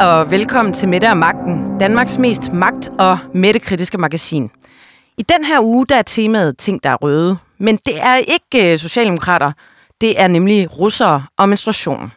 [0.00, 4.50] Og velkommen til Mette og Magten, Danmarks mest magt- og mættekritiske magasin.
[5.18, 8.72] I den her uge der er temaet ting, der er røde, men det er ikke
[8.72, 9.52] øh, socialdemokrater,
[10.00, 12.12] det er nemlig russere og menstruation.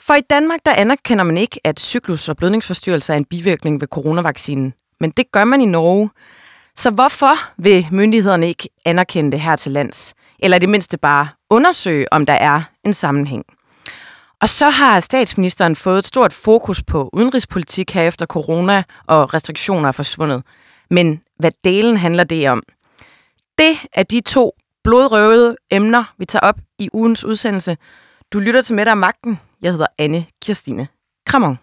[0.00, 3.88] For i Danmark der anerkender man ikke, at cyklus- og blødningsforstyrrelser er en bivirkning ved
[3.88, 6.10] coronavaccinen, men det gør man i Norge.
[6.76, 10.14] Så hvorfor vil myndighederne ikke anerkende det her til lands?
[10.38, 13.44] Eller i det mindste bare undersøge, om der er en sammenhæng?
[14.40, 19.88] Og så har statsministeren fået et stort fokus på udenrigspolitik her efter corona og restriktioner
[19.88, 20.42] er forsvundet.
[20.90, 22.62] Men hvad delen handler det om?
[23.58, 24.52] Det er de to
[24.84, 27.76] blodrøvede emner, vi tager op i ugens udsendelse.
[28.32, 29.40] Du lytter til Mette og Magten.
[29.62, 30.88] Jeg hedder Anne Kirstine
[31.26, 31.58] Kramon.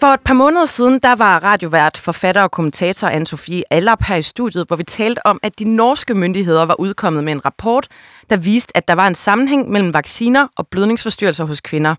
[0.00, 4.22] For et par måneder siden, der var radiovært, forfatter og kommentator Anne-Sophie Allap her i
[4.22, 7.88] studiet, hvor vi talte om, at de norske myndigheder var udkommet med en rapport,
[8.30, 11.94] der viste, at der var en sammenhæng mellem vacciner og blødningsforstyrrelser hos kvinder.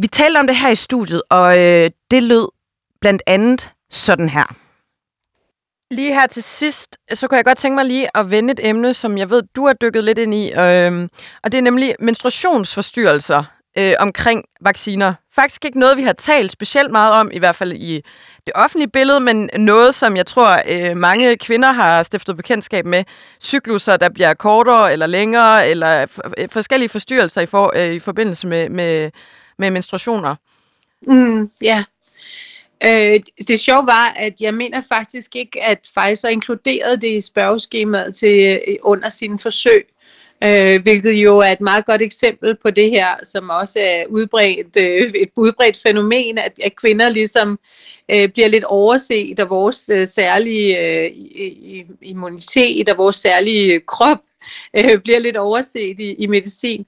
[0.00, 2.48] Vi talte om det her i studiet, og øh, det lød
[3.00, 4.54] blandt andet sådan her.
[5.90, 8.94] Lige her til sidst, så kunne jeg godt tænke mig lige at vende et emne,
[8.94, 11.08] som jeg ved, du har dykket lidt ind i, øh,
[11.42, 15.14] og det er nemlig menstruationsforstyrrelser øh, omkring vacciner.
[15.34, 18.00] Faktisk ikke noget, vi har talt specielt meget om, i hvert fald i
[18.46, 23.04] det offentlige billede, men noget, som jeg tror, øh, mange kvinder har stiftet bekendtskab med.
[23.40, 26.06] Cykluser, der bliver kortere eller længere, eller
[26.38, 29.10] øh, forskellige forstyrrelser i, for, øh, i forbindelse med, med,
[29.58, 30.36] med menstruationer.
[31.06, 31.84] Mm, ja.
[32.84, 38.16] Øh, det sjove var, at jeg mener faktisk ikke, at Pfizer inkluderede det i spørgeskemaet
[38.16, 39.86] til øh, under sine forsøg
[40.44, 44.76] øh, hvilket jo er et meget godt eksempel på det her, som også er udbredt,
[44.76, 47.58] øh, et udbredt fænomen, at, at kvinder ligesom
[48.08, 51.10] øh, bliver lidt overset og vores øh, særlige øh,
[52.02, 54.18] immunitet og vores særlige krop
[54.76, 56.86] øh, bliver lidt overset i, i medicin.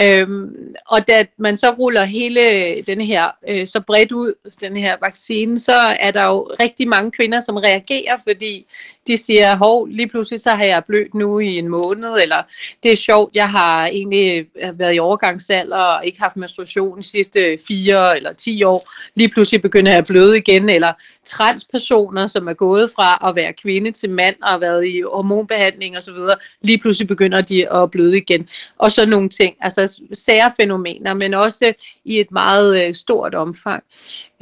[0.00, 2.40] Øhm, og da man så ruller hele
[2.82, 7.10] den her øh, så bredt ud, den her vaccine, så er der jo rigtig mange
[7.10, 8.66] kvinder, som reagerer, fordi
[9.06, 12.42] de siger, hov, lige pludselig så har jeg blødt nu i en måned, eller
[12.82, 17.02] det er sjovt, jeg har egentlig øh, været i overgangsalder og ikke haft menstruation de
[17.02, 18.80] sidste fire eller ti år,
[19.14, 20.92] lige pludselig begynder jeg at bløde igen, eller
[21.24, 25.98] transpersoner, som er gået fra at være kvinde til mand og har været i hormonbehandling
[25.98, 26.14] osv.,
[26.62, 31.72] lige pludselig begynder de at bløde igen, og så nogle ting, altså særfænomener, men også
[32.04, 33.84] i et meget øh, stort omfang.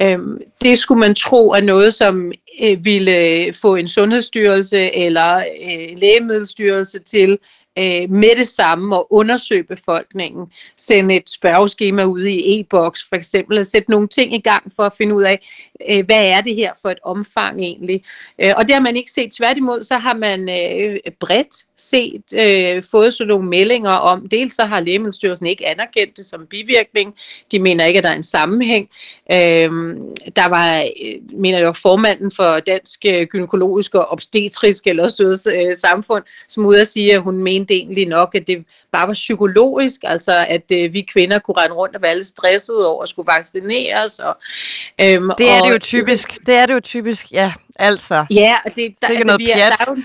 [0.01, 2.31] Øhm, det skulle man tro er noget, som
[2.61, 7.37] øh, ville øh, få en sundhedsstyrelse eller øh, lægemiddelstyrelse til
[7.77, 10.47] øh, med det samme og undersøge befolkningen.
[10.75, 14.83] Sende et spørgeskema ud i e-boks for eksempel, og sætte nogle ting i gang for
[14.83, 15.47] at finde ud af,
[15.89, 18.03] øh, hvad er det her for et omfang egentlig.
[18.39, 19.31] Øh, og det har man ikke set.
[19.31, 24.65] Tværtimod så har man øh, bredt set, øh, fået sådan nogle meldinger om, dels så
[24.65, 27.15] har Lægemiddelstyrelsen ikke anerkendt det som bivirkning.
[27.51, 28.89] De mener ikke, at der er en sammenhæng.
[29.31, 29.69] Øh,
[30.35, 35.75] der var, øh, mener jeg, formanden for Dansk øh, Gynækologisk og Obstetrisk eller stødes, øh,
[35.75, 40.01] Samfund, som ud at sige, at hun mente egentlig nok, at det bare var psykologisk,
[40.03, 43.27] altså at øh, vi kvinder kunne rende rundt og være lidt stressede over at skulle
[43.27, 44.19] vaccineres.
[44.19, 44.37] Og,
[44.99, 46.37] øhm, det er og, det jo typisk.
[46.45, 48.25] Det er det jo typisk, ja, altså.
[48.31, 49.97] Ja, og det, der, er altså, noget vi er, der er jo,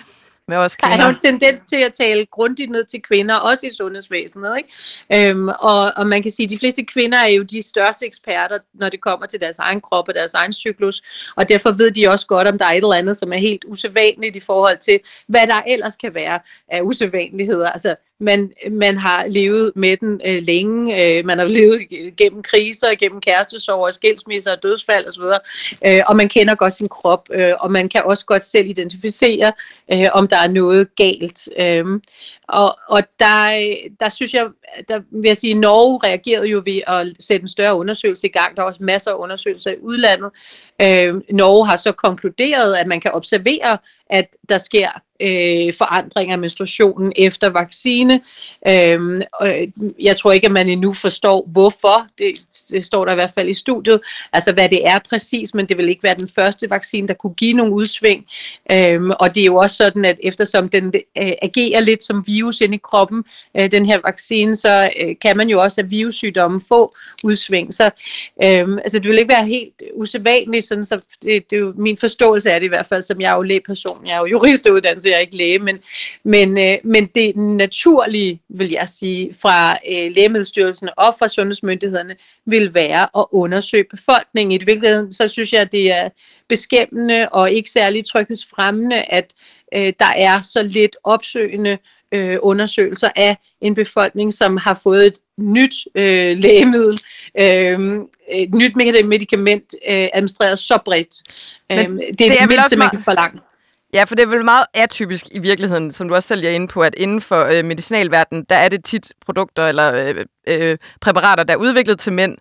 [0.48, 0.96] med os kvinder.
[0.96, 4.56] Der er jo en tendens til at tale grundigt ned til kvinder, også i sundhedsvæsenet.
[4.56, 5.28] Ikke?
[5.30, 8.58] Øhm, og, og man kan sige, at de fleste kvinder er jo de største eksperter,
[8.74, 11.02] når det kommer til deres egen krop og deres egen cyklus.
[11.36, 13.64] Og derfor ved de også godt, om der er et eller andet, som er helt
[13.66, 17.70] usædvanligt i forhold til, hvad der ellers kan være af usædvanligheder.
[17.70, 21.80] Altså man, man har levet med den øh, længe, øh, man har levet
[22.16, 25.22] gennem kriser, gennem kærestesorger, skilsmisser, dødsfald osv.,
[25.84, 29.52] øh, og man kender godt sin krop, øh, og man kan også godt selv identificere,
[29.92, 31.48] øh, om der er noget galt.
[31.58, 31.84] Øh,
[32.48, 34.46] og, og der, der synes jeg,
[34.88, 38.56] der vil jeg sige, Norge reagerede jo ved at sætte en større undersøgelse i gang.
[38.56, 40.30] Der er også masser af undersøgelser i udlandet.
[40.82, 43.78] Øh, Norge har så konkluderet, at man kan observere,
[44.10, 44.88] at der sker
[45.22, 48.20] øh, forandringer af menstruationen efter vaccine.
[48.66, 49.54] Øhm, øh, og
[50.00, 52.06] jeg tror ikke, at man endnu forstår, hvorfor.
[52.18, 52.34] Det,
[52.70, 54.00] det står der i hvert fald i studiet.
[54.32, 57.34] Altså, hvad det er præcis, men det vil ikke være den første vaccine, der kunne
[57.34, 58.26] give nogle udsving.
[58.70, 62.60] Øh, og det er jo også sådan, at eftersom den øh, agerer lidt som virus
[62.60, 63.24] ind i kroppen,
[63.56, 66.92] øh, den her vaccine, så øh, kan man jo også af virussygdomme få
[67.24, 67.74] udsving.
[67.74, 67.84] Så
[68.42, 71.96] øh, altså, det vil ikke være helt usædvanligt, sådan, så det, det er jo min
[71.96, 74.06] forståelse af det i hvert fald, som jeg er jo lægeperson.
[74.06, 75.78] Jeg er jo juristuddannelse, jeg er ikke læge, men,
[76.24, 82.16] men, øh, men det naturlige, vil jeg sige, fra øh, Lægemiddelstyrelsen og fra sundhedsmyndighederne,
[82.46, 84.60] vil være at undersøge befolkningen.
[84.60, 86.08] I virkeligheden, så synes jeg, det er
[86.48, 89.34] beskæmmende og ikke særlig tryghedsfremmende, at
[89.74, 91.78] øh, der er så lidt opsøgende
[92.12, 97.00] øh, undersøgelser af en befolkning, som har fået et nyt øh, lægemiddel,
[97.38, 101.22] øh, et nyt medicament øh, administreret så bredt.
[101.70, 103.40] Øh, det er det, det er mindste, man kan forlange.
[103.94, 106.68] Ja, for det er vel meget atypisk i virkeligheden, som du også selv er inde
[106.68, 111.44] på, at inden for øh, medicinalverdenen, der er det tit produkter eller øh, øh, præparater,
[111.44, 112.38] der er udviklet til mænd,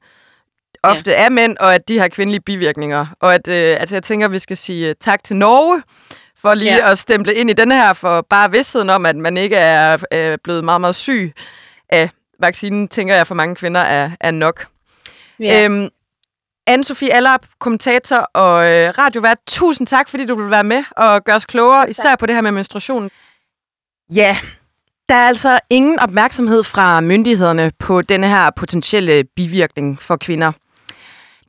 [0.83, 1.25] ofte ja.
[1.25, 3.05] er mænd, og at de har kvindelige bivirkninger.
[3.19, 5.83] Og at øh, altså, jeg tænker, at vi skal sige uh, tak til Norge,
[6.41, 6.91] for lige ja.
[6.91, 10.37] at stemple ind i den her, for bare vidstheden om, at man ikke er øh,
[10.43, 11.33] blevet meget, meget syg
[11.89, 12.09] af
[12.39, 14.65] vaccinen, tænker jeg for mange kvinder er, er nok.
[15.41, 15.65] Ja.
[15.65, 15.89] Øhm,
[16.69, 21.35] Anne-Sophie Allerup, kommentator og øh, radiovært, tusind tak, fordi du vil være med og gøre
[21.35, 23.09] os klogere, især på det her med menstruation.
[24.13, 24.37] Ja,
[25.09, 30.51] der er altså ingen opmærksomhed fra myndighederne på denne her potentielle bivirkning for kvinder.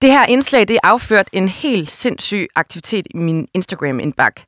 [0.03, 4.44] Det her indslag det afført en helt sindssyg aktivitet i min Instagram-indbakke.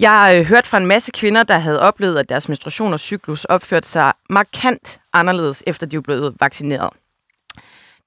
[0.00, 3.44] Jeg øh, hørte fra en masse kvinder, der havde oplevet, at deres menstruation og cyklus
[3.44, 6.90] opførte sig markant anderledes, efter de var blevet vaccineret.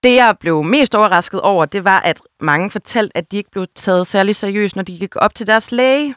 [0.04, 3.66] Det, jeg blev mest overrasket over, det var, at mange fortalte, at de ikke blev
[3.76, 6.16] taget særlig seriøst, når de gik op til deres læge.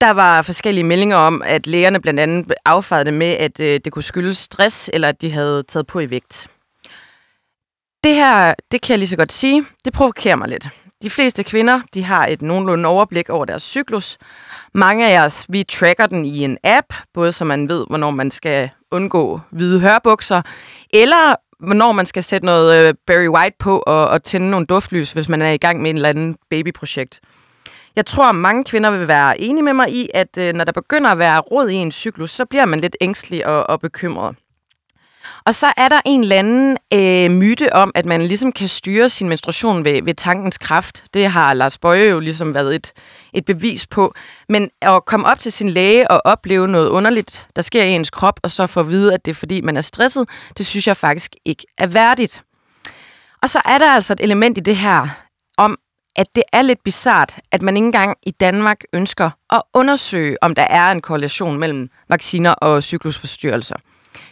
[0.00, 3.92] Der var forskellige meldinger om, at lægerne blandt andet affejede det med, at øh, det
[3.92, 6.50] kunne skyldes stress, eller at de havde taget på i vægt.
[8.04, 10.68] Det her, det kan jeg lige så godt sige, det provokerer mig lidt.
[11.02, 14.18] De fleste kvinder, de har et nogenlunde overblik over deres cyklus.
[14.74, 18.30] Mange af os, vi tracker den i en app, både så man ved, hvornår man
[18.30, 20.42] skal undgå hvide hørbukser,
[20.90, 25.12] eller hvornår man skal sætte noget øh, Barry White på og, og tænde nogle duftlys,
[25.12, 27.20] hvis man er i gang med en eller anden babyprojekt.
[27.96, 31.10] Jeg tror, mange kvinder vil være enige med mig i, at øh, når der begynder
[31.10, 34.36] at være råd i en cyklus, så bliver man lidt ængstelig og, og bekymret.
[35.44, 39.08] Og så er der en eller anden øh, myte om, at man ligesom kan styre
[39.08, 41.04] sin menstruation ved, ved tankens kraft.
[41.14, 42.92] Det har Lars Bøje jo ligesom været et,
[43.34, 44.14] et bevis på.
[44.48, 48.10] Men at komme op til sin læge og opleve noget underligt, der sker i ens
[48.10, 50.28] krop, og så få at vide, at det er fordi, man er stresset,
[50.58, 52.42] det synes jeg faktisk ikke er værdigt.
[53.42, 55.08] Og så er der altså et element i det her
[55.56, 55.78] om,
[56.16, 60.54] at det er lidt bizart, at man ikke engang i Danmark ønsker at undersøge, om
[60.54, 63.76] der er en korrelation mellem vacciner og cyklusforstyrrelser.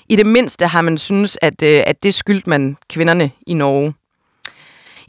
[0.09, 3.95] I det mindste har man synes, at, øh, at det skyldte man kvinderne i Norge.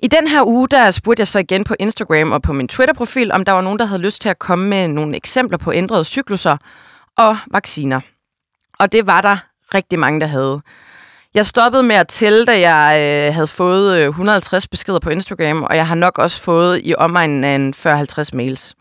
[0.04, 3.32] I den her uge, der spurgte jeg så igen på Instagram og på min Twitter-profil,
[3.32, 6.06] om der var nogen, der havde lyst til at komme med nogle eksempler på ændrede
[6.06, 6.58] cykluser
[7.18, 8.02] og vacciner.
[8.80, 9.38] Og det var der
[9.74, 10.62] rigtig mange, der havde.
[11.34, 15.64] Jeg stoppede med at tælle, da jeg øh, havde fået øh, 150 beskeder på Instagram,
[15.64, 18.76] og jeg har nok også fået i omegnen af en 40-50 mails.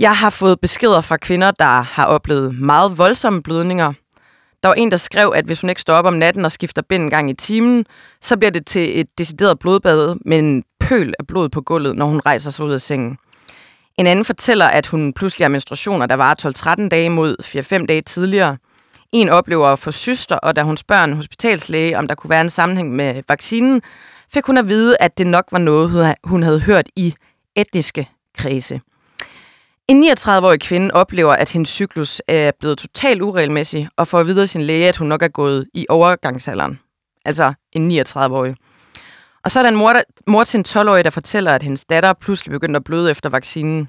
[0.00, 3.92] Jeg har fået beskeder fra kvinder, der har oplevet meget voldsomme blødninger,
[4.64, 6.82] der var en, der skrev, at hvis hun ikke står op om natten og skifter
[6.82, 7.86] bind en gang i timen,
[8.20, 12.06] så bliver det til et decideret blodbad med en pøl af blod på gulvet, når
[12.06, 13.18] hun rejser sig ud af sengen.
[13.98, 17.36] En anden fortæller, at hun pludselig har menstruationer, der var 12-13 dage mod
[17.82, 18.56] 4-5 dage tidligere.
[19.12, 22.40] En oplever at få syster, og da hun spørger en hospitalslæge, om der kunne være
[22.40, 23.82] en sammenhæng med vaccinen,
[24.32, 27.14] fik hun at vide, at det nok var noget, hun havde hørt i
[27.56, 28.08] etniske
[28.38, 28.80] kredse.
[29.88, 34.42] En 39-årig kvinde oplever, at hendes cyklus er blevet totalt uregelmæssig, og får at vide
[34.42, 36.80] af sin læge, at hun nok er gået i overgangsalderen.
[37.24, 38.56] Altså en 39-årig.
[39.44, 41.84] Og så er der en mor, der, mor til en 12-årig, der fortæller, at hendes
[41.84, 43.88] datter pludselig begyndte at bløde efter vaccinen.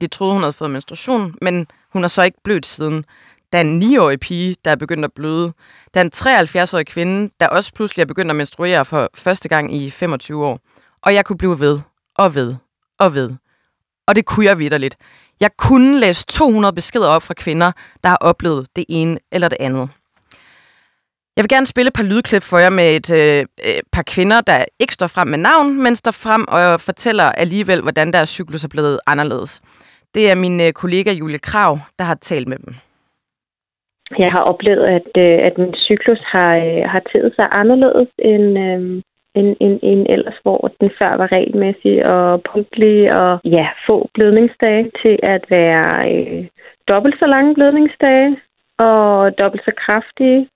[0.00, 3.04] De troede, hun havde fået menstruation, men hun har så ikke blødt siden.
[3.52, 5.52] Der er en 9-årig pige, der er begyndt at bløde.
[5.94, 9.74] Der er en 73-årig kvinde, der også pludselig er begyndt at menstruere for første gang
[9.74, 10.60] i 25 år.
[11.02, 11.80] Og jeg kunne blive ved
[12.14, 12.56] og ved
[12.98, 13.34] og ved
[14.08, 14.96] og det kunne jeg vidderligt.
[15.40, 17.72] Jeg kunne læse 200 beskeder op fra kvinder,
[18.02, 19.88] der har oplevet det ene eller det andet.
[21.36, 23.44] Jeg vil gerne spille et par lydklip for jer med et øh,
[23.92, 28.12] par kvinder, der ikke står frem med navn, men står frem og fortæller alligevel, hvordan
[28.12, 29.52] deres cyklus er blevet anderledes.
[30.14, 32.74] Det er min øh, kollega Julie Krav, der har talt med dem.
[34.18, 38.58] Jeg har oplevet, at, øh, at min cyklus har, øh, har taget sig anderledes end,
[38.66, 39.02] øh,
[39.34, 44.90] end, end, end ellers, hvor den før var regelmæssig og punktlig og ja, få blødningsdage
[45.02, 46.46] til at være øh,
[46.88, 48.36] dobbelt så lange blødningsdage
[48.78, 50.48] og dobbelt så kraftige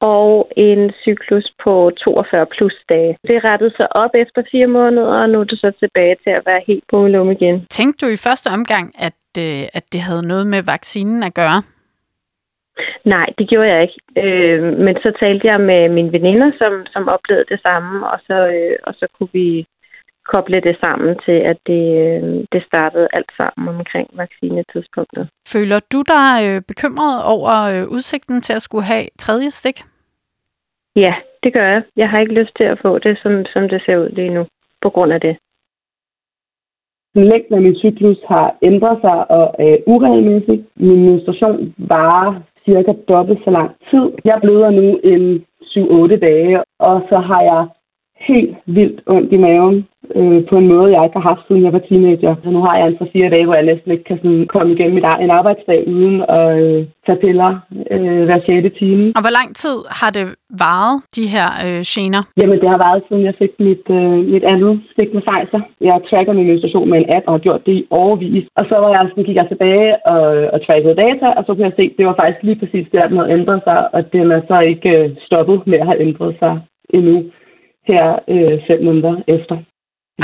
[0.00, 3.16] og en cyklus på 42 plus dage.
[3.28, 6.42] Det rettede sig op efter fire måneder, og nu er det så tilbage til at
[6.46, 7.66] være helt på lum igen.
[7.70, 11.62] Tænkte du i første omgang, at, øh, at det havde noget med vaccinen at gøre?
[13.04, 14.00] Nej, det gjorde jeg ikke.
[14.16, 18.46] Øh, men så talte jeg med mine veninder, som, som oplevede det samme, og så,
[18.56, 19.66] øh, og så kunne vi
[20.32, 25.28] koble det sammen til, at det, øh, det startede alt sammen omkring vaccinetidspunktet.
[25.52, 29.78] Føler du dig øh, bekymret over øh, udsigten til at skulle have tredje stik?
[30.96, 31.82] Ja, det gør jeg.
[31.96, 34.46] Jeg har ikke lyst til at få det, som, som det ser ud lige nu,
[34.82, 35.36] på grund af det.
[37.14, 40.64] Længden af min cyklus har ændret sig og er uregelmæssig.
[40.76, 44.06] Min menstruation varer cirka dobbelt så lang tid.
[44.24, 45.22] Jeg bløder nu en
[45.62, 47.62] 7-8 dage, og så har jeg
[48.20, 51.72] helt vildt ondt i maven øh, på en måde, jeg ikke har haft, siden jeg
[51.72, 52.34] var teenager.
[52.42, 54.72] Så nu har jeg en for fire dage, hvor jeg næsten ikke kan sådan, komme
[54.72, 57.50] igennem mit, en arbejdsdag uden at øh, tage piller
[57.94, 58.78] øh, hver 6.
[58.78, 59.04] time.
[59.16, 60.24] Og hvor lang tid har det
[60.64, 62.22] varet, de her øh, gener?
[62.40, 65.60] Jamen, det har været, siden jeg fik mit, øh, mit andet stik med Pfizer.
[65.80, 68.44] Jeg tracker min menstruation med en app og har gjort det i overvis.
[68.58, 70.22] Og så var jeg, sådan, gik jeg tilbage og,
[70.54, 73.08] og trackede data, og så kunne jeg se, at det var faktisk lige præcis der,
[73.08, 76.34] den havde ændret sig, og den er så ikke øh, stoppet med at have ændret
[76.42, 76.54] sig
[76.98, 77.16] endnu
[77.88, 79.56] her øh, fem måneder efter.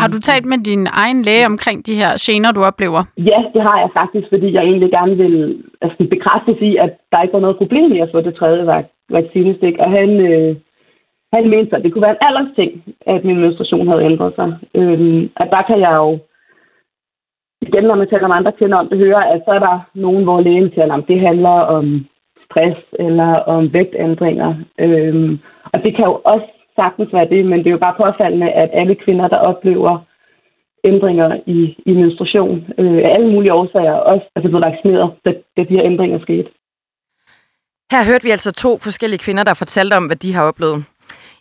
[0.03, 3.03] Har du talt med din egen læge omkring de her gener, du oplever?
[3.17, 7.23] Ja, det har jeg faktisk, fordi jeg egentlig gerne vil altså, bekræfte i, at der
[7.23, 9.75] ikke var noget problem i at få det tredje vak- vaccinestik.
[9.79, 10.57] Og han, øh,
[11.33, 12.71] han mente, at det kunne være en aldersting,
[13.07, 14.49] at min menstruation havde ændret sig.
[14.75, 16.19] Øh, at der kan jeg jo,
[17.67, 20.25] igen når man taler med andre kvinder om det, høre, at så er der nogen,
[20.25, 22.07] hvor lægen siger, at det handler om
[22.45, 24.55] stress eller om vægtændringer.
[24.79, 25.39] Øh,
[25.73, 28.71] og det kan jo også sagtens være det, men det er jo bare påfaldende, at
[28.73, 29.93] alle kvinder, der oplever
[30.85, 35.61] ændringer i, i menstruation øh, af alle mulige årsager, også er blevet vaccineret, da, da
[35.63, 36.49] de her ændringer skete.
[37.93, 40.85] Her hørte vi altså to forskellige kvinder, der fortalte om, hvad de har oplevet.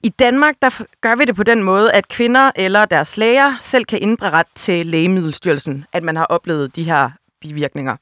[0.03, 3.85] I Danmark der gør vi det på den måde, at kvinder eller deres læger selv
[3.85, 7.09] kan indberette til Lægemiddelstyrelsen, at man har oplevet de her
[7.41, 7.95] bivirkninger.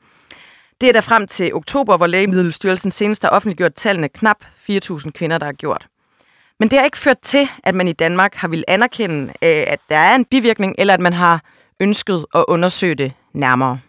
[0.81, 4.37] Det er der frem til oktober, hvor Lægemiddelstyrelsen senest har offentliggjort tallene knap
[4.69, 5.87] 4.000 kvinder, der har gjort.
[6.61, 9.79] Men det har ikke ført til, at man i Danmark har vil anerkende, øh, at
[9.89, 11.41] der er en bivirkning, eller at man har
[11.79, 13.79] ønsket at undersøge det nærmere.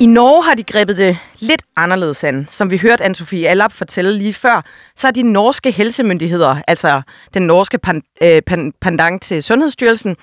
[0.00, 2.46] I Norge har de grebet det lidt anderledes an.
[2.50, 4.64] Som vi hørte Anne-Sophie Allap fortælle lige før,
[4.96, 7.02] så har de norske helsemyndigheder, altså
[7.34, 7.78] den norske
[8.22, 8.42] øh,
[8.80, 10.16] pandang til Sundhedsstyrelsen,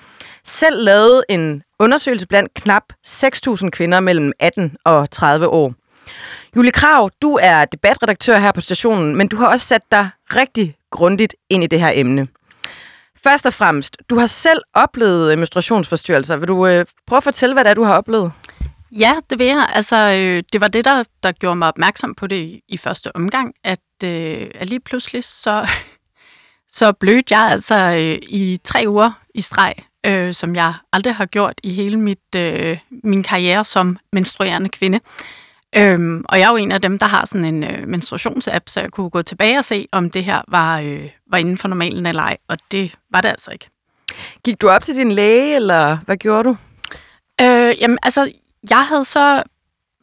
[0.44, 5.74] selv lavet en undersøgelse blandt knap 6.000 kvinder mellem 18 og 30 år.
[6.56, 10.76] Julie Krav, du er debatredaktør her på stationen, men du har også sat dig rigtig
[10.90, 12.28] grundigt ind i det her emne.
[13.24, 16.36] Først og fremmest, du har selv oplevet menstruationsforstyrrelser.
[16.36, 18.32] Vil du øh, prøve at fortælle, hvad det er, du har oplevet?
[18.98, 19.68] Ja, det vil jeg.
[19.74, 23.16] Altså, øh, det var det, der, der gjorde mig opmærksom på det i, i første
[23.16, 25.68] omgang, at, øh, at lige pludselig så,
[26.78, 29.74] så blødte jeg altså øh, i tre uger i streg,
[30.06, 35.00] øh, som jeg aldrig har gjort i hele mit, øh, min karriere som menstruerende kvinde.
[35.76, 38.80] Øhm, og jeg er jo en af dem, der har sådan en øh, menstruationsapp, så
[38.80, 42.06] jeg kunne gå tilbage og se, om det her var, øh, var inden for normalen
[42.06, 43.68] eller ej, og det var det altså ikke.
[44.44, 46.56] Gik du op til din læge, eller hvad gjorde du?
[47.40, 48.32] Øh, jamen, altså,
[48.70, 49.42] jeg havde så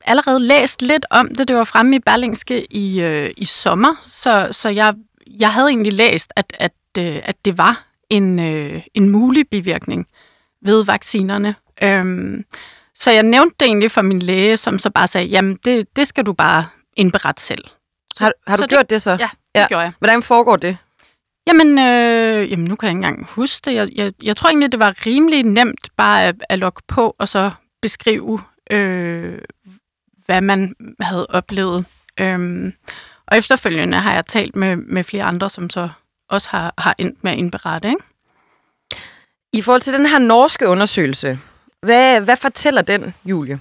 [0.05, 1.47] allerede læst lidt om det.
[1.47, 4.95] Det var fremme i Berlingske i, øh, i sommer, så, så jeg,
[5.39, 10.07] jeg havde egentlig læst, at, at, øh, at det var en, øh, en mulig bivirkning
[10.61, 11.55] ved vaccinerne.
[11.83, 12.45] Øhm,
[12.95, 16.07] så jeg nævnte det egentlig for min læge, som så bare sagde, jamen det, det
[16.07, 16.65] skal du bare
[16.97, 17.63] indberette selv.
[18.15, 19.11] Så, har, har du så gjort det, det så?
[19.11, 19.67] Ja, det ja.
[19.67, 19.91] gjorde jeg.
[19.99, 20.77] Hvordan foregår det?
[21.47, 23.75] Jamen, øh, jamen, nu kan jeg ikke engang huske det.
[23.75, 27.27] Jeg, jeg, jeg tror egentlig, det var rimelig nemt bare at, at logge på, og
[27.27, 27.51] så
[27.81, 28.39] beskrive
[28.71, 29.37] øh,
[30.25, 31.85] hvad man havde oplevet.
[32.19, 32.73] Øhm,
[33.27, 35.89] og efterfølgende har jeg talt med, med flere andre, som så
[36.29, 37.87] også har, har endt med at indberette.
[37.87, 38.03] Ikke?
[39.53, 41.39] I forhold til den her norske undersøgelse,
[41.81, 43.59] hvad, hvad fortæller den, Julie?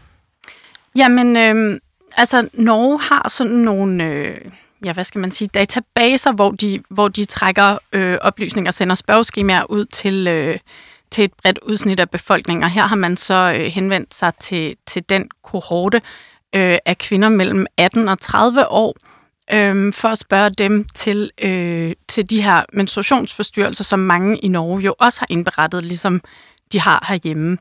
[0.96, 1.80] Jamen, øh,
[2.16, 4.40] altså Norge har sådan nogle, øh,
[4.84, 8.94] ja, hvad skal man sige, databaser, hvor de, hvor de trækker øh, oplysninger og sender
[8.94, 10.58] spørgeskemaer ud til, øh,
[11.10, 12.64] til et bredt udsnit af befolkningen.
[12.64, 16.02] Og her har man så øh, henvendt sig til, til den kohorte
[16.56, 18.96] øh, af kvinder mellem 18 og 30 år,
[19.52, 24.80] øh, for at spørge dem til, øh, til de her menstruationsforstyrrelser, som mange i Norge
[24.80, 26.20] jo også har indberettet, ligesom
[26.72, 27.58] de har herhjemme.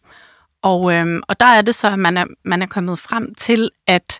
[0.62, 3.70] Og, øh, og der er det så, at man er, man er kommet frem til,
[3.88, 4.20] at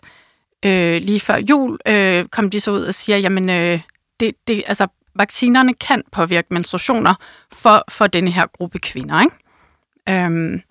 [0.64, 3.80] øh, lige før jul øh, kom de så ud og siger, jamen øh,
[4.20, 7.14] det, det, altså vaccinerne kan påvirke menstruationer
[7.52, 9.20] for, for denne her gruppe kvinder.
[9.20, 10.24] Ikke?
[10.24, 10.62] Øhm,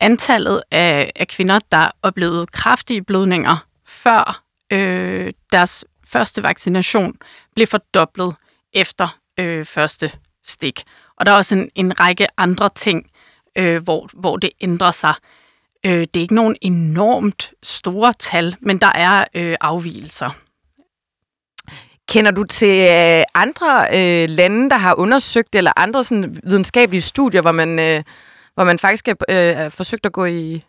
[0.00, 7.14] antallet af, af kvinder, der oplevede kraftige blødninger før øh, deres første vaccination,
[7.54, 8.34] blev fordoblet
[8.72, 10.12] efter øh, første
[10.44, 10.82] stik.
[11.16, 13.10] Og der er også en, en række andre ting,
[13.56, 15.14] øh, hvor, hvor det ændrer sig.
[15.86, 20.30] Øh, det er ikke nogen enormt store tal, men der er øh, afvielser.
[22.10, 27.40] Kender du til øh, andre øh, lande, der har undersøgt, eller andre sådan, videnskabelige studier,
[27.40, 28.02] hvor man, øh,
[28.54, 30.64] hvor man faktisk har øh, forsøgt at gå i,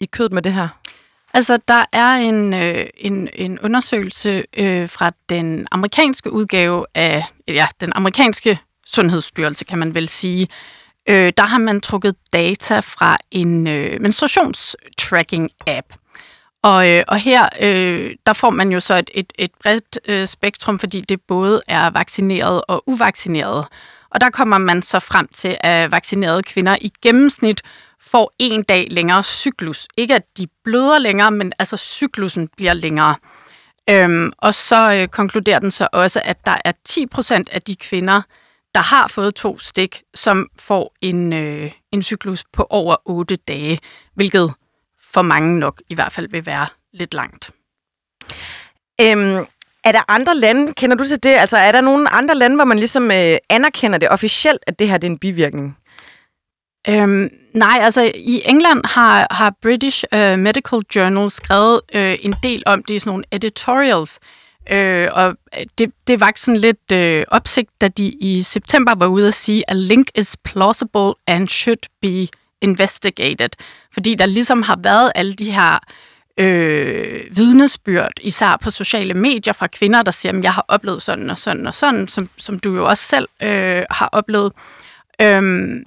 [0.00, 0.68] i kødet med det her?
[1.34, 7.66] Altså, der er en, øh, en, en undersøgelse øh, fra den amerikanske udgave af, ja,
[7.80, 10.48] den amerikanske sundhedsstyrelse, kan man vel sige.
[11.08, 16.03] Øh, der har man trukket data fra en øh, menstruationstracking-app.
[16.64, 20.26] Og, øh, og her, øh, der får man jo så et, et, et bredt øh,
[20.26, 23.66] spektrum, fordi det både er vaccineret og uvaccineret.
[24.10, 27.62] Og der kommer man så frem til, at vaccinerede kvinder i gennemsnit
[28.00, 29.88] får en dag længere cyklus.
[29.96, 33.14] Ikke at de bløder længere, men altså cyklusen bliver længere.
[33.90, 38.22] Øhm, og så øh, konkluderer den så også, at der er 10% af de kvinder,
[38.74, 43.78] der har fået to stik, som får en, øh, en cyklus på over 8 dage,
[44.14, 44.54] hvilket
[45.14, 47.50] for mange nok i hvert fald vil være lidt langt.
[49.00, 49.46] Øhm,
[49.84, 51.30] er der andre lande, kender du til det?
[51.30, 54.88] Altså er der nogle andre lande, hvor man ligesom øh, anerkender det officielt, at det
[54.88, 55.78] her det er en bivirkning?
[56.88, 62.62] Øhm, nej, altså i England har, har British uh, Medical Journal skrevet øh, en del
[62.66, 64.20] om det i sådan nogle editorials,
[64.70, 65.36] Øh, og
[65.78, 69.70] det, det var sådan lidt øh, opsigt, da de i september var ude at sige,
[69.70, 72.28] at link is plausible and should be
[72.64, 73.50] investigated.
[73.92, 75.78] Fordi der ligesom har været alle de her
[76.38, 81.30] øh, vidnesbyrd, især på sociale medier fra kvinder, der siger, at jeg har oplevet sådan
[81.30, 84.52] og sådan og sådan, som, som du jo også selv øh, har oplevet.
[85.20, 85.84] Øhm,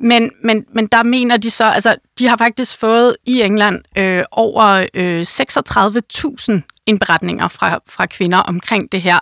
[0.00, 4.24] men, men, men der mener de så, altså de har faktisk fået i England øh,
[4.30, 9.18] over øh, 36.000 indberetninger fra, fra kvinder omkring det her.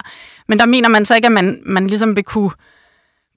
[0.48, 2.50] Men der mener man så ikke, at man, man ligesom vil kunne,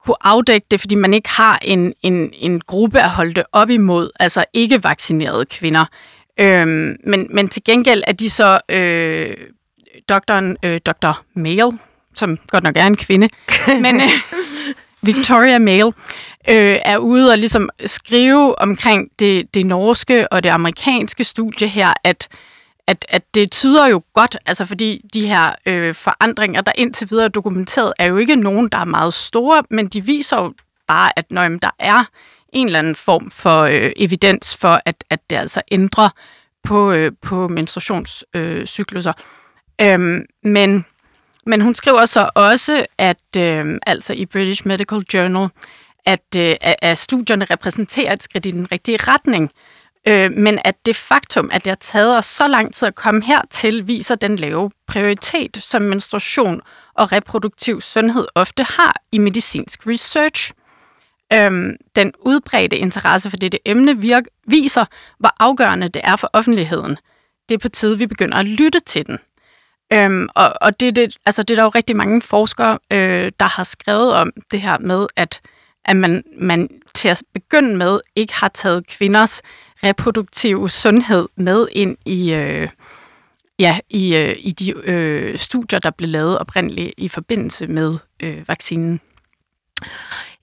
[0.05, 3.69] kunne afdække det, fordi man ikke har en, en, en gruppe at holde det op
[3.69, 5.85] imod, altså ikke vaccinerede kvinder.
[6.39, 9.37] Øhm, men, men til gengæld er de så øh,
[10.09, 11.23] doktoren, øh, Dr.
[11.35, 11.71] Mail,
[12.15, 13.29] som godt nok er en kvinde,
[13.85, 14.09] men øh,
[15.01, 15.85] Victoria Mail,
[16.49, 21.93] øh, er ude og ligesom skrive omkring det, det norske og det amerikanske studie her,
[22.03, 22.27] at,
[22.87, 27.25] at, at det tyder jo godt, altså fordi de her øh, forandringer, der indtil videre
[27.25, 30.53] er dokumenteret, er jo ikke nogen, der er meget store, men de viser jo
[30.87, 32.03] bare, at når der er
[32.53, 36.09] en eller anden form for øh, evidens for, at, at det altså ændrer
[36.63, 39.13] på, øh, på menstruationscykluser.
[39.81, 40.85] Øh, øhm, men,
[41.45, 45.49] men hun skriver så også, at øh, altså i British Medical Journal,
[46.05, 49.43] at, øh, at studierne repræsenterer et skridt i den rigtige retning.
[49.43, 52.95] Øh, Øh, men at det faktum, at det har taget os så lang tid at
[52.95, 56.61] komme hertil, viser den lave prioritet, som menstruation
[56.93, 60.51] og reproduktiv sundhed ofte har i medicinsk research.
[61.33, 64.85] Øhm, den udbredte interesse for dette emne virk, viser,
[65.19, 66.97] hvor afgørende det er for offentligheden.
[67.49, 69.19] Det er på tide, vi begynder at lytte til den.
[69.93, 73.55] Øhm, og og det, det, altså, det er der jo rigtig mange forskere, øh, der
[73.57, 75.41] har skrevet om det her med, at,
[75.85, 79.41] at man, man til at begynde med ikke har taget kvinders
[79.83, 82.69] reproduktive sundhed med ind i, øh,
[83.59, 88.47] ja, i, øh, i de øh, studier, der blev lavet oprindeligt i forbindelse med øh,
[88.47, 89.01] vaccinen.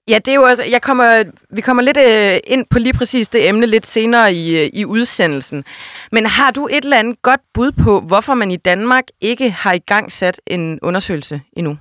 [0.08, 3.28] Ja, det er jo også, jeg kommer, vi kommer lidt øh, ind på lige præcis
[3.28, 5.64] det emne lidt senere i, øh, i udsendelsen.
[6.12, 9.72] Men har du et eller andet godt bud på, hvorfor man i Danmark ikke har
[9.72, 11.78] i gang sat en undersøgelse endnu?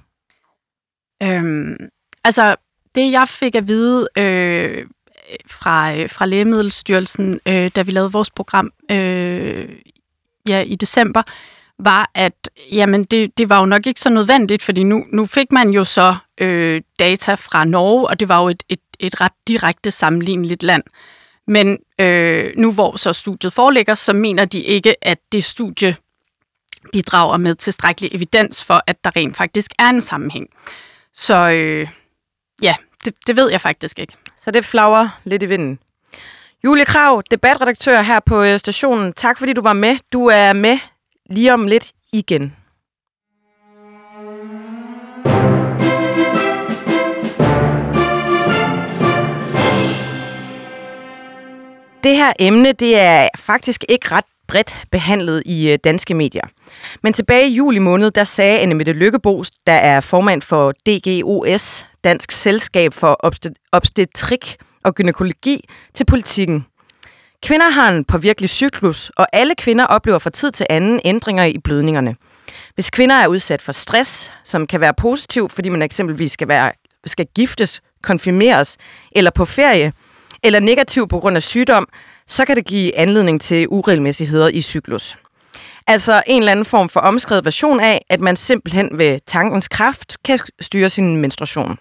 [1.24, 1.78] Øhm,
[2.24, 2.56] altså,
[2.98, 4.86] det jeg fik at vide øh,
[5.48, 9.70] fra, øh, fra Lægemiddelstyrelsen, øh, da vi lavede vores program øh,
[10.48, 11.22] ja, i december,
[11.80, 15.52] var, at jamen, det, det var jo nok ikke så nødvendigt, fordi nu, nu fik
[15.52, 19.32] man jo så øh, data fra Norge, og det var jo et, et, et ret
[19.48, 20.84] direkte sammenligneligt land.
[21.48, 25.96] Men øh, nu hvor så studiet foreligger, så mener de ikke, at det studie
[26.92, 30.48] bidrager med tilstrækkelig evidens for, at der rent faktisk er en sammenhæng.
[31.14, 31.88] Så øh,
[32.62, 32.76] ja,
[33.08, 34.13] det, det ved jeg faktisk ikke.
[34.38, 35.80] Så det flager lidt i vinden.
[36.63, 39.13] Julie Krav, debatredaktør her på øh, stationen.
[39.13, 39.98] Tak fordi du var med.
[40.13, 40.78] Du er med
[41.30, 42.56] lige om lidt igen.
[52.04, 56.48] Det her emne, det er faktisk ikke ret bredt behandlet i øh, danske medier.
[57.04, 61.86] Men tilbage i juli måned, der sagde Anne Mette Lykkebo, der er formand for DGOS,
[62.04, 63.20] Dansk Selskab for
[63.72, 66.66] Obstetrik og Gynækologi, til politikken.
[67.44, 71.58] Kvinder har en påvirkelig cyklus, og alle kvinder oplever fra tid til anden ændringer i
[71.58, 72.16] blødningerne.
[72.76, 76.72] Hvis kvinder er udsat for stress, som kan være positiv, fordi man eksempelvis skal, være,
[77.06, 78.78] skal giftes, konfirmeres
[79.12, 79.94] eller på ferie,
[80.44, 81.88] eller negativ på grund af sygdom,
[82.28, 85.18] så kan det give anledning til uregelmæssigheder i cyklus.
[85.88, 90.18] Altså en eller anden form for omskrevet version af, at man simpelthen ved tankens kraft
[90.24, 91.78] kan styre sin menstruation.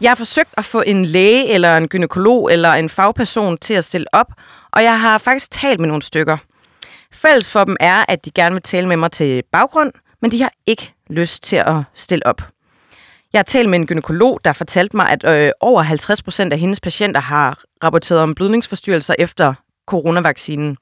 [0.00, 3.84] Jeg har forsøgt at få en læge eller en gynekolog eller en fagperson til at
[3.84, 4.32] stille op,
[4.72, 6.36] og jeg har faktisk talt med nogle stykker.
[7.12, 10.42] Fælles for dem er, at de gerne vil tale med mig til baggrund, men de
[10.42, 12.42] har ikke lyst til at stille op.
[13.36, 16.58] Jeg har talt med en gynekolog, der fortalte mig, at øh, over 50 procent af
[16.58, 19.54] hendes patienter har rapporteret om blødningsforstyrrelser efter
[19.86, 20.76] coronavaccinen.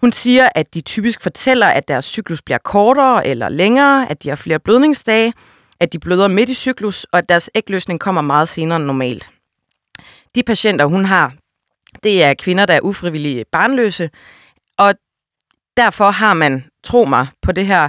[0.00, 4.28] Hun siger, at de typisk fortæller, at deres cyklus bliver kortere eller længere, at de
[4.28, 5.32] har flere blødningsdage,
[5.80, 9.30] at de bløder midt i cyklus, og at deres ægløsning kommer meget senere end normalt.
[10.34, 11.32] De patienter, hun har,
[12.02, 14.10] det er kvinder, der er ufrivillige barnløse,
[14.78, 14.94] og
[15.76, 17.88] derfor har man, tro mig på det her,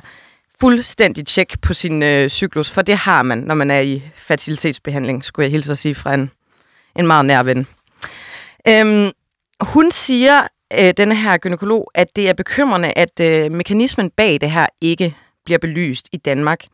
[0.61, 5.23] fuldstændig tjek på sin øh, cyklus, for det har man, når man er i fertilitetsbehandling,
[5.23, 6.31] skulle jeg hilse at sige fra en,
[6.95, 7.67] en meget nær ven.
[8.67, 9.11] Øhm,
[9.61, 10.47] hun siger,
[10.79, 15.15] øh, denne her gynekolog, at det er bekymrende, at øh, mekanismen bag det her ikke
[15.45, 16.65] bliver belyst i Danmark.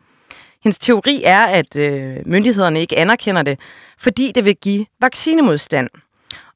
[0.63, 3.59] Hendes teori er, at øh, myndighederne ikke anerkender det,
[3.99, 5.89] fordi det vil give vaccinemodstand.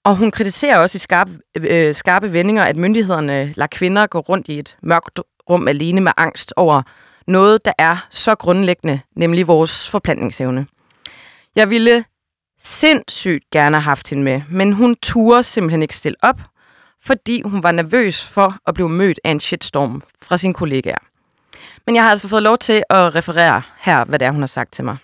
[0.03, 4.47] Og hun kritiserer også i skarpe, øh, skarpe vendinger, at myndighederne lader kvinder gå rundt
[4.47, 6.81] i et mørkt rum alene med angst over
[7.27, 10.65] noget, der er så grundlæggende, nemlig vores forplantningsevne.
[11.55, 12.05] Jeg ville
[12.59, 16.41] sindssygt gerne have haft hende med, men hun turde simpelthen ikke stille op,
[17.03, 20.97] fordi hun var nervøs for at blive mødt af en shitstorm fra sine kollegaer.
[21.85, 24.47] Men jeg har altså fået lov til at referere her, hvad det er, hun har
[24.47, 24.97] sagt til mig.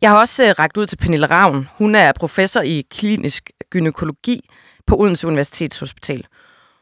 [0.00, 1.68] Jeg har også øh, ragt ud til Pernille Ravn.
[1.78, 4.40] Hun er professor i klinisk gynækologi
[4.86, 6.26] på Odense Universitetshospital.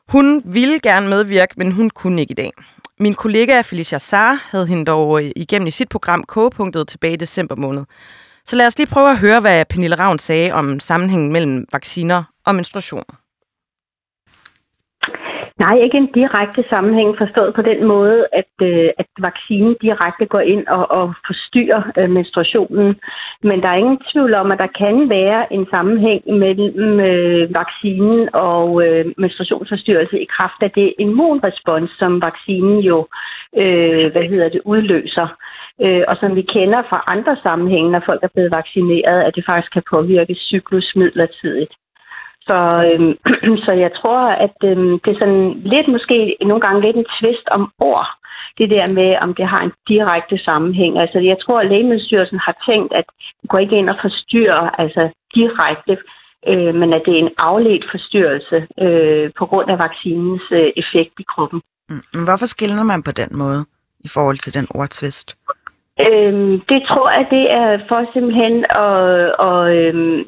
[0.09, 2.53] Hun ville gerne medvirke, men hun kunne ikke i dag.
[3.01, 7.17] Min kollega Felicia Sar havde hende dog øh, igennem i sit program K-punktet tilbage i
[7.17, 7.85] december måned.
[8.45, 12.25] Så lad os lige prøve at høre, hvad Pernille Ravn sagde om sammenhængen mellem vacciner
[12.47, 13.05] og menstruation.
[15.59, 20.40] Nej, ikke en direkte sammenhæng forstået på den måde, at, øh, at vaccinen direkte går
[20.40, 22.97] ind og, og forstyrrer øh, menstruationen.
[23.42, 28.29] Men der er ingen tvivl om, at der kan være en sammenhæng mellem øh, vaccinen
[28.35, 33.07] og øh, menstruationsforstyrrelse i kraft af det immunrespons, som vaccinen jo
[33.57, 35.29] øh, hvad hedder det, udløser.
[35.85, 39.45] Øh, og som vi kender fra andre sammenhænge, når folk er blevet vaccineret, at det
[39.47, 41.73] faktisk kan påvirke cyklus midlertidigt.
[42.49, 43.13] Så, øhm,
[43.65, 47.47] så jeg tror, at øhm, det er sådan lidt måske nogle gange lidt en tvist
[47.57, 48.09] om ord.
[48.59, 50.99] Det der med, om det har en direkte sammenhæng.
[50.99, 53.05] Altså jeg tror, at Lægemiddelstyrelsen har tænkt, at
[53.43, 55.03] du går ikke ind og forstyrrer altså
[55.35, 55.95] direkte,
[56.51, 61.15] øh, men at det er en afledt forstyrrelse øh, på grund af vaccinens øh, effekt
[61.19, 61.61] i kroppen.
[61.89, 62.25] Mm.
[62.27, 63.61] Hvorfor skiller man på den måde
[64.01, 65.29] i forhold til den ordtvist?
[66.07, 68.55] Øhm, det tror jeg, det er for simpelthen
[68.87, 69.01] at,
[69.49, 70.19] at øhm,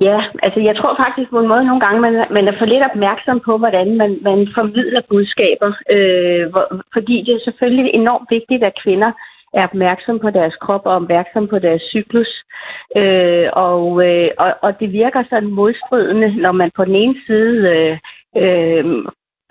[0.00, 2.84] Ja, altså jeg tror faktisk på en måde nogle gange, man, man er for lidt
[2.90, 5.70] opmærksom på, hvordan man, man formidler budskaber.
[5.94, 9.12] Øh, hvor, fordi det er selvfølgelig enormt vigtigt, at kvinder
[9.54, 12.30] er opmærksom på deres krop og opmærksom på deres cyklus.
[12.96, 17.56] Øh, og, øh, og, og det virker sådan modstridende, når man på den ene side
[17.74, 17.98] øh,
[18.42, 18.84] øh,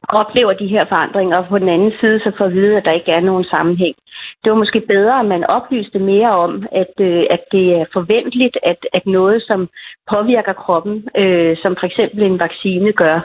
[0.10, 2.92] oplever de her forandringer, og på den anden side så får at vide, at der
[2.92, 3.96] ikke er nogen sammenhæng.
[4.44, 8.58] Det var måske bedre, at man oplyste mere om, at, øh, at det er forventeligt,
[8.64, 9.70] at, at noget, som
[10.14, 13.20] påvirker kroppen, øh, som for eksempel en vaccine gør,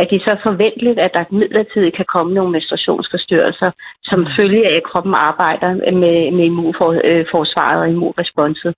[0.00, 3.70] at det er så forventeligt, at der midlertidigt kan komme nogle menstruationsforstyrrelser,
[4.02, 4.26] som mm.
[4.36, 5.70] følge af, at kroppen arbejder
[6.02, 8.74] med, med immunforsvaret og immunresponset.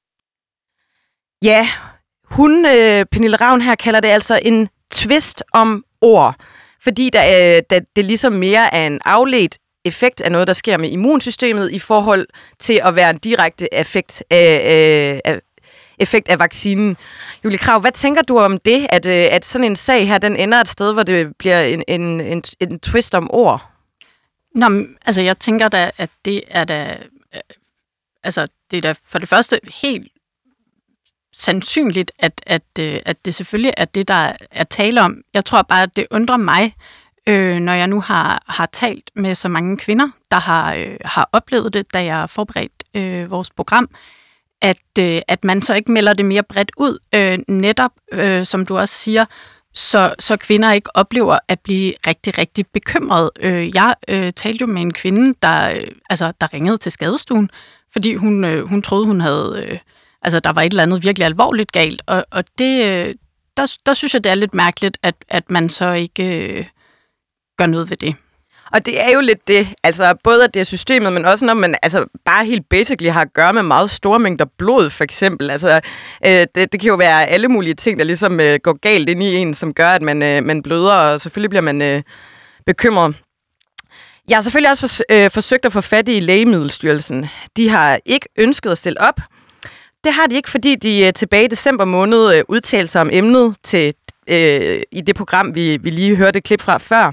[1.45, 1.63] Ja,
[2.37, 6.35] hun, øh, Pernille Ravn her, kalder det altså en twist om ord
[6.83, 10.79] fordi der, øh, der, det ligesom mere er en afledt effekt af noget, der sker
[10.79, 12.27] med immunsystemet i forhold
[12.59, 15.41] til at være en direkte effekt af, øh, af,
[15.99, 16.97] effekt af vaccinen.
[17.45, 20.37] Julie Krav, hvad tænker du om det, at, øh, at sådan en sag her, den
[20.37, 23.67] ender et sted, hvor det bliver en, en, en, en twist om ord?
[24.55, 24.67] Nå,
[25.07, 26.97] altså jeg tænker da, at det er da,
[27.35, 27.41] øh,
[28.25, 30.13] altså det er da for det første helt
[31.33, 35.17] sandsynligt, at, at, øh, at det selvfølgelig er det, der er tale om.
[35.35, 36.75] Jeg tror bare, at det undrer mig,
[37.27, 41.29] øh, når jeg nu har, har talt med så mange kvinder, der har, øh, har
[41.33, 43.89] oplevet det, da jeg forberedt øh, vores program,
[44.63, 48.67] at, øh, at man så ikke melder det mere bredt ud, øh, netop, øh, som
[48.67, 49.25] du også siger,
[49.75, 53.31] så, så kvinder ikke oplever at blive rigtig, rigtig bekymret.
[53.41, 57.51] Øh, jeg øh, talte jo med en kvinde, der, øh, altså, der ringede til skadestuen,
[57.93, 59.67] fordi hun, øh, hun troede, hun havde...
[59.69, 59.79] Øh,
[60.23, 62.03] altså, der var et eller andet virkelig alvorligt galt.
[62.07, 63.15] Og, og det, øh,
[63.57, 66.65] der, der synes jeg, det er lidt mærkeligt, at, at man så ikke øh,
[67.59, 68.15] gør noget ved det.
[68.73, 71.55] Og det er jo lidt det, altså både at det er systemet, men også når
[71.55, 75.51] man altså, bare helt basically har at gøre med meget store mængder blod, for eksempel.
[75.51, 75.81] Altså,
[76.27, 79.23] øh, det, det kan jo være alle mulige ting, der ligesom øh, går galt ind
[79.23, 82.03] i en, som gør, at man, øh, man bløder, og selvfølgelig bliver man øh,
[82.67, 83.17] bekymret.
[84.29, 87.27] Jeg har selvfølgelig også fors- øh, forsøgt at få fat i Lægemiddelstyrelsen.
[87.57, 89.21] De har ikke ønsket at stille op.
[90.05, 93.11] Det har de ikke, fordi de øh, tilbage i december måned øh, udtalte sig om
[93.13, 93.95] emnet til
[94.31, 97.13] øh, i det program, vi, vi lige hørte et klip fra før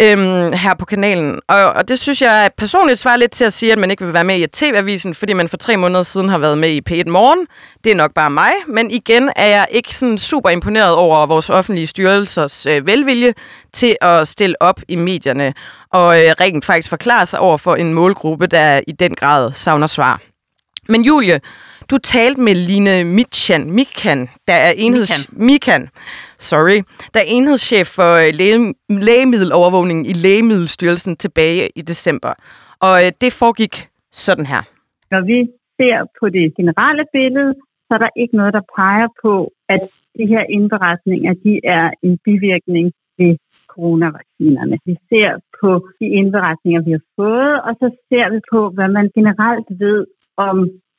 [0.00, 1.40] øhm, her på kanalen.
[1.48, 4.14] Og, og det synes jeg personligt svarer lidt til at sige, at man ikke vil
[4.14, 7.10] være med i TV-avisen, fordi man for tre måneder siden har været med i P1
[7.10, 7.46] Morgen.
[7.84, 11.50] Det er nok bare mig, men igen er jeg ikke sådan super imponeret over vores
[11.50, 13.34] offentlige styrelsers øh, velvilje
[13.72, 15.54] til at stille op i medierne
[15.92, 19.86] og øh, rent faktisk forklare sig over for en målgruppe, der i den grad savner
[19.86, 20.20] svar.
[20.88, 21.40] Men Julie,
[21.90, 25.32] du talte med Line Mitchan, Mikan, der er enheds...
[25.32, 25.88] Mikan.
[26.38, 26.78] Sorry.
[27.14, 32.32] Der er enhedschef for øh, læge, lægemiddelovervågning i Lægemiddelstyrelsen tilbage i december.
[32.80, 34.62] Og øh, det foregik sådan her.
[35.10, 35.38] Når vi
[35.80, 37.54] ser på det generelle billede,
[37.86, 39.80] så er der ikke noget, der peger på, at
[40.18, 43.36] de her indberetninger, de er en bivirkning ved
[43.74, 44.78] coronavaccinerne.
[44.86, 45.70] Vi ser på
[46.00, 50.56] de indberetninger, vi har fået, og så ser vi på, hvad man generelt ved om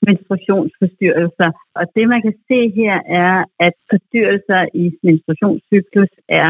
[0.07, 1.49] menstruationsforstyrrelser.
[1.79, 6.49] Og det, man kan se her, er, at forstyrrelser i menstruationscyklus er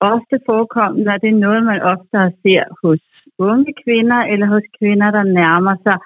[0.00, 3.00] ofte forekommende, og det er noget, man ofte ser hos
[3.38, 5.96] unge kvinder eller hos kvinder, der nærmer sig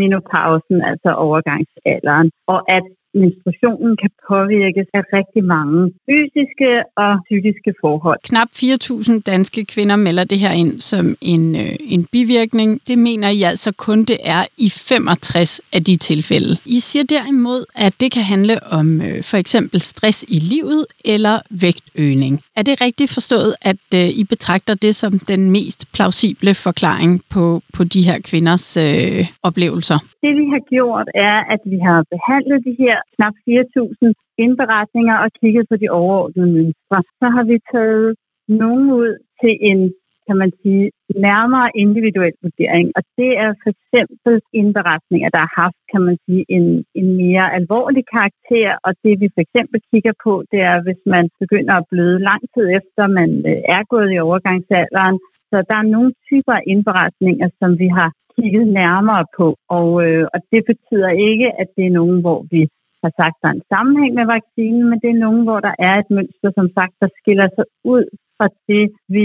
[0.00, 2.30] menopausen, altså overgangsalderen.
[2.46, 8.18] Og at menstruationen kan påvirkes af rigtig mange fysiske og psykiske forhold.
[8.30, 12.80] Knap 4.000 danske kvinder melder det her ind som en, øh, en bivirkning.
[12.88, 16.56] Det mener I altså kun det er i 65 af de tilfælde.
[16.66, 21.36] I siger derimod, at det kan handle om øh, for eksempel stress i livet eller
[21.50, 22.40] vægtøgning.
[22.56, 27.60] Er det rigtigt forstået, at øh, I betragter det som den mest plausible forklaring på,
[27.72, 29.98] på de her kvinders øh, oplevelser?
[30.22, 34.12] Det vi har gjort er, at vi har behandlet de her knap 4.000
[34.44, 36.98] indberetninger og kigget på de overordnede mønstre.
[37.20, 38.14] Så har vi taget
[38.48, 39.80] nogen ud til en
[40.28, 40.84] kan man sige,
[41.28, 42.86] nærmere individuel vurdering.
[42.96, 46.66] Og det er for eksempel indberetninger, der har haft, kan man sige, en,
[47.00, 48.70] en mere alvorlig karakter.
[48.86, 52.42] Og det vi for eksempel kigger på, det er, hvis man begynder at bløde lang
[52.54, 55.16] tid efter, man øh, er gået i overgangsalderen.
[55.50, 59.46] Så der er nogle typer af indberetninger, som vi har kigget nærmere på.
[59.78, 62.60] Og, øh, og det betyder ikke, at det er nogen, hvor vi
[63.06, 65.94] har sagt, der er en sammenhæng med vaccinen, men det er nogen, hvor der er
[66.02, 68.04] et mønster, som sagt, der skiller sig ud
[68.36, 69.24] fra det, vi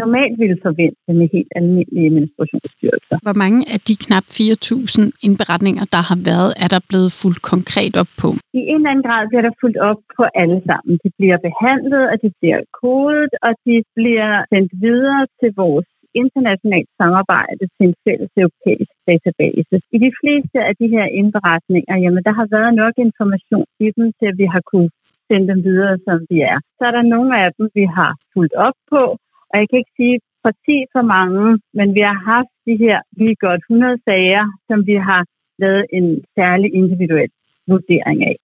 [0.00, 3.16] normalt ville forvente med helt almindelige menstruationsstyrelser.
[3.26, 7.94] Hvor mange af de knap 4.000 indberetninger, der har været, er der blevet fuldt konkret
[8.02, 8.28] op på?
[8.58, 10.92] I en eller anden grad bliver der fuldt op på alle sammen.
[11.04, 15.88] De bliver behandlet, og de bliver kodet, og de bliver sendt videre til vores
[16.22, 19.74] internationalt samarbejde til en fælles europæisk database.
[19.94, 24.06] I de fleste af de her indberetninger, jamen der har været nok information i dem,
[24.18, 24.90] til at vi har kunne
[25.28, 26.58] sende dem videre, som de er.
[26.78, 29.02] Så er der nogle af dem, vi har fulgt op på,
[29.50, 33.36] og jeg kan ikke sige præcis for mange, men vi har haft de her lige
[33.46, 35.22] godt 100 sager, som vi har
[35.58, 36.06] lavet en
[36.38, 37.30] særlig individuel
[37.66, 38.36] vurdering af.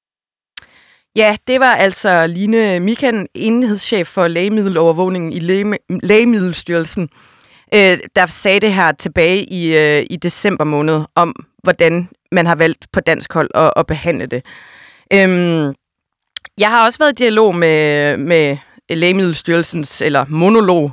[1.17, 5.41] Ja, det var altså Line Mikan, enhedschef for lægemiddelovervågningen i
[6.03, 7.09] Lægemiddelstyrelsen,
[7.75, 12.55] øh, der sagde det her tilbage i, øh, i december måned, om hvordan man har
[12.55, 14.45] valgt på dansk hold at, at behandle det.
[15.13, 15.75] Øhm,
[16.59, 18.57] jeg har også været i dialog med, med
[18.91, 20.93] Lægemiddelstyrelsens, eller monolog,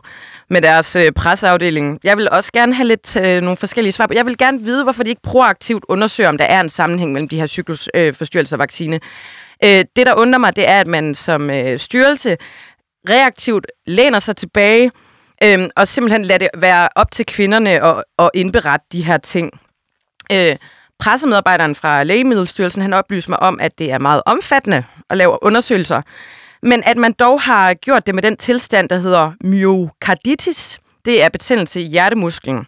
[0.49, 1.99] med deres øh, presseafdeling.
[2.03, 4.13] Jeg vil også gerne have lidt øh, nogle forskellige svar på.
[4.13, 7.29] Jeg vil gerne vide, hvorfor de ikke proaktivt undersøger, om der er en sammenhæng mellem
[7.29, 8.99] de her cyklusforstyrrelser øh, og vaccine.
[9.63, 12.37] Øh, det, der undrer mig, det er, at man som øh, styrelse
[13.09, 14.91] reaktivt læner sig tilbage
[15.43, 19.59] øh, og simpelthen lade det være op til kvinderne at, at indberette de her ting.
[20.31, 20.55] Øh,
[20.99, 26.01] pressemedarbejderen fra Lægemiddelstyrelsen, han oplyser mig om, at det er meget omfattende at lave undersøgelser,
[26.63, 30.79] men at man dog har gjort det med den tilstand, der hedder myokarditis.
[31.05, 32.65] Det er betændelse i hjertemusklen.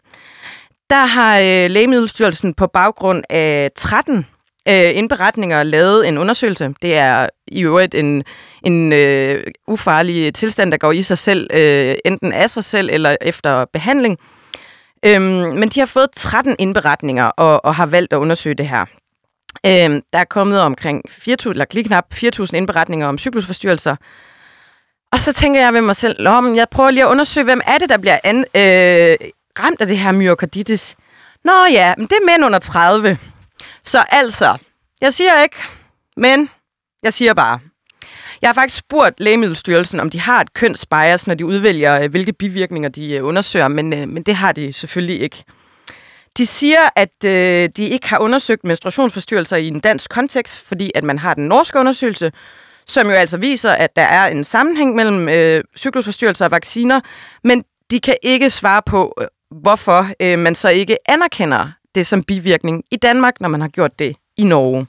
[0.89, 4.25] Der har øh, Lægemiddelstyrelsen på baggrund af 13
[4.69, 6.73] øh, indberetninger lavet en undersøgelse.
[6.82, 8.23] Det er i øvrigt en,
[8.63, 13.15] en øh, ufarlig tilstand, der går i sig selv, øh, enten af sig selv eller
[13.21, 14.17] efter behandling.
[15.06, 15.23] Øhm,
[15.60, 18.86] men de har fået 13 indberetninger og, og har valgt at undersøge det her.
[19.65, 23.95] Øhm, der er kommet omkring 4.000, eller lige knap 4.000 indberetninger om cyklusforstyrrelser.
[25.12, 27.77] Og så tænker jeg ved mig selv, om jeg prøver lige at undersøge, hvem er
[27.77, 29.17] det, der bliver an, øh,
[29.60, 30.95] ramt af det her myokarditis.
[31.43, 33.17] Nå ja, men det er mænd under 30.
[33.88, 34.58] Så altså,
[35.02, 35.58] jeg siger ikke,
[36.17, 36.50] men
[37.04, 37.60] jeg siger bare.
[38.41, 42.34] Jeg har faktisk spurgt Lægemiddelstyrelsen, om de har et kønsbias, når de udvælger, øh, hvilke
[42.34, 45.43] bivirkninger de øh, undersøger, men, øh, men det har de selvfølgelig ikke.
[46.38, 51.04] De siger, at øh, de ikke har undersøgt menstruationsforstyrrelser i en dansk kontekst, fordi at
[51.04, 52.32] man har den norske undersøgelse,
[52.88, 57.02] som jo altså viser, at der er en sammenhæng mellem øh, cyklusforstyrrelser og vacciner,
[57.43, 59.28] men de kan ikke svare på, øh,
[59.62, 64.00] hvorfor øh, man så ikke anerkender det som bivirkning i Danmark, når man har gjort
[64.00, 64.88] det i Norge.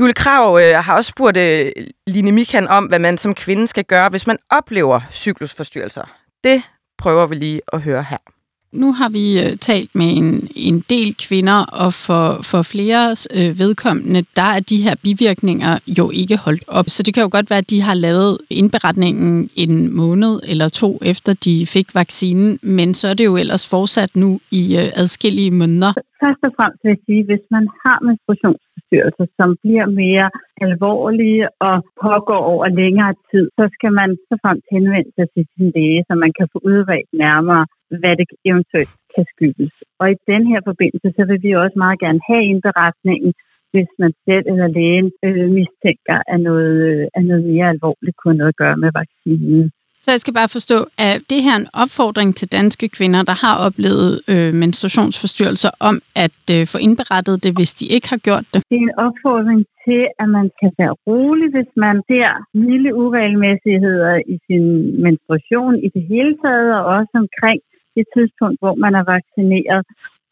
[0.00, 1.72] Julie Krav øh, har også spurgt øh,
[2.06, 6.04] Line Mikan om, hvad man som kvinde skal gøre, hvis man oplever cyklusforstyrrelser.
[6.44, 6.62] Det
[6.98, 8.31] prøver vi lige at høre her.
[8.80, 10.28] Nu har vi øh, talt med en,
[10.68, 13.02] en del kvinder, og for, for flere
[13.38, 16.88] øh, vedkommende, der er de her bivirkninger jo ikke holdt op.
[16.94, 20.90] Så det kan jo godt være, at de har lavet indberetningen en måned eller to
[21.12, 24.30] efter de fik vaccinen, men så er det jo ellers fortsat nu
[24.60, 25.92] i øh, adskillige måneder.
[26.24, 30.28] Først og fremmest vil jeg sige, hvis man har menstruationsforstyrrelser, som bliver mere
[30.66, 35.66] alvorlige og pågår over længere tid, så skal man så frem henvende sig til sin
[35.76, 37.64] læge, så man kan få udredt nærmere,
[38.00, 39.72] hvad det eventuelt kan skyldes.
[40.00, 43.32] Og i den her forbindelse, så vil vi også meget gerne have indberetningen,
[43.72, 48.38] hvis man selv eller lægen øh, mistænker, at noget, øh, at noget mere alvorligt kunne
[48.38, 49.70] noget at gøre med vaccinen.
[50.04, 50.78] Så jeg skal bare forstå,
[51.08, 56.42] at det her en opfordring til danske kvinder, der har oplevet øh, menstruationsforstyrrelser, om at
[56.54, 58.60] øh, få indberettet det, hvis de ikke har gjort det?
[58.70, 62.30] Det er en opfordring til, at man kan være rolig, hvis man ser
[62.64, 64.66] milde uregelmæssigheder i sin
[65.04, 67.58] menstruation i det hele taget, og også omkring
[67.96, 69.84] det tidspunkt, hvor man er vaccineret,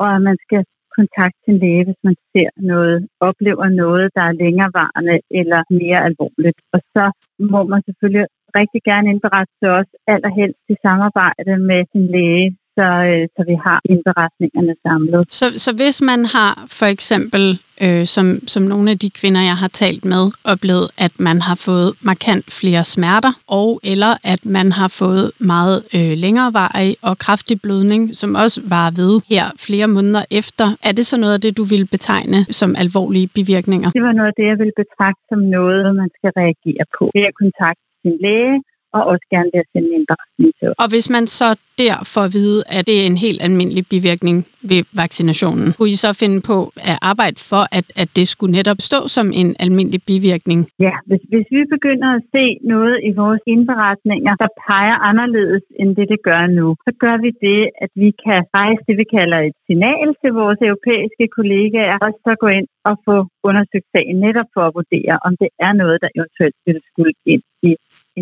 [0.02, 0.62] og at man skal
[0.98, 2.96] kontakte sin læge, hvis man ser noget,
[3.28, 6.58] oplever noget, der er længerevarende eller mere alvorligt.
[6.74, 7.04] Og så
[7.52, 8.26] må man selvfølgelig
[8.58, 13.56] rigtig gerne indberette til os, allerhelst i samarbejde med sin læge, så, øh, så vi
[13.66, 15.22] har indberetningerne samlet.
[15.38, 17.44] Så, så hvis man har for eksempel,
[17.85, 21.56] øh, som, som nogle af de kvinder, jeg har talt med, oplevet, at man har
[21.68, 27.56] fået markant flere smerter, og eller at man har fået meget øh, længerevarig og kraftig
[27.64, 31.56] blødning, som også var ved her flere måneder efter, er det så noget af det,
[31.61, 33.90] du vil betegne som alvorlige bivirkninger?
[33.90, 37.04] Det var noget af det, jeg ville betragte som noget, man skal reagere på.
[37.14, 38.56] Det er kontakt sin læge,
[38.96, 41.48] og også gerne ved at sende en beretning til Og hvis man så
[41.85, 44.37] der får at vide, at det er en helt almindelig bivirkning
[44.70, 46.59] ved vaccinationen, kunne I så finde på
[46.90, 50.61] at arbejde for, at, at det skulle netop stå som en almindelig bivirkning?
[50.87, 55.90] Ja, hvis, hvis vi begynder at se noget i vores indberetninger, der peger anderledes end
[55.96, 59.38] det, det gør nu, så gør vi det, at vi kan rejse det, vi kalder
[59.48, 63.16] et signal til vores europæiske kollegaer, og så gå ind og få
[63.48, 67.42] undersøgt sagen netop for at vurdere, om det er noget, der eventuelt ville skulle ind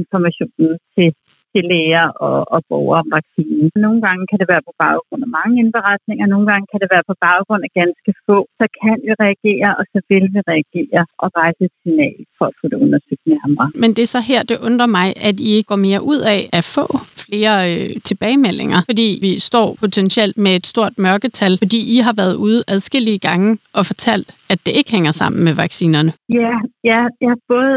[0.02, 1.08] informationen til,
[1.52, 3.66] til læger og, og borgere om vaccinen.
[3.86, 7.04] Nogle gange kan det være på baggrund af mange indberetninger, nogle gange kan det være
[7.10, 8.38] på baggrund af ganske få.
[8.60, 12.54] Så kan vi reagere, og så vil vi reagere og rejse et signal for at
[12.60, 13.68] få det undersøgt nærmere.
[13.82, 16.40] Men det er så her, det undrer mig, at I ikke går mere ud af
[16.58, 16.86] at få
[17.24, 22.34] flere øh, tilbagemeldinger, fordi vi står potentielt med et stort mørketal, fordi I har været
[22.46, 26.10] ude adskillige gange og fortalt, at det ikke hænger sammen med vaccinerne.
[26.42, 26.54] Ja,
[26.90, 27.76] ja, ja både,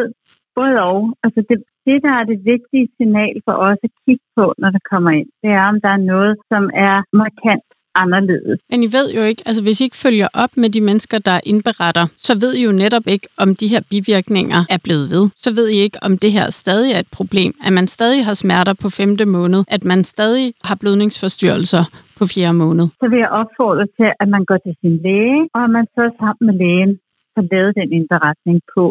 [0.58, 1.00] både og.
[1.24, 4.84] Altså det, det, der er det vigtige signal for os at kigge på, når det
[4.92, 8.60] kommer ind, det er, om der er noget, som er markant anderledes.
[8.72, 11.40] Men I ved jo ikke, altså hvis I ikke følger op med de mennesker, der
[11.52, 15.30] indberetter, så ved I jo netop ikke, om de her bivirkninger er blevet ved.
[15.38, 18.34] Så ved I ikke, om det her stadig er et problem, at man stadig har
[18.34, 21.84] smerter på femte måned, at man stadig har blødningsforstyrrelser
[22.20, 22.88] på fjerde måned.
[23.02, 26.04] Så vil jeg opfordre til, at man går til sin læge, og at man så
[26.20, 26.92] sammen med lægen
[27.36, 28.84] får lavet den indberetning på,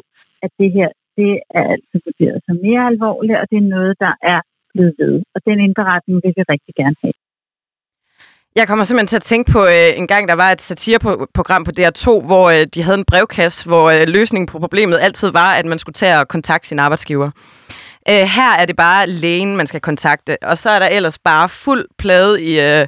[0.44, 4.12] at det her det er altså vurderet som mere alvorligt, og det er noget, der
[4.34, 4.40] er
[4.72, 5.14] blevet ved.
[5.34, 7.16] Og den indberetning vil vi rigtig gerne have.
[8.56, 11.70] Jeg kommer simpelthen til at tænke på øh, en gang, der var et satireprogram på
[11.78, 15.66] DR2, hvor øh, de havde en brevkasse, hvor øh, løsningen på problemet altid var, at
[15.66, 17.30] man skulle tage og kontakte sin arbejdsgiver.
[18.08, 21.48] Øh, her er det bare lægen, man skal kontakte, og så er der ellers bare
[21.48, 22.86] fuld plade i øh,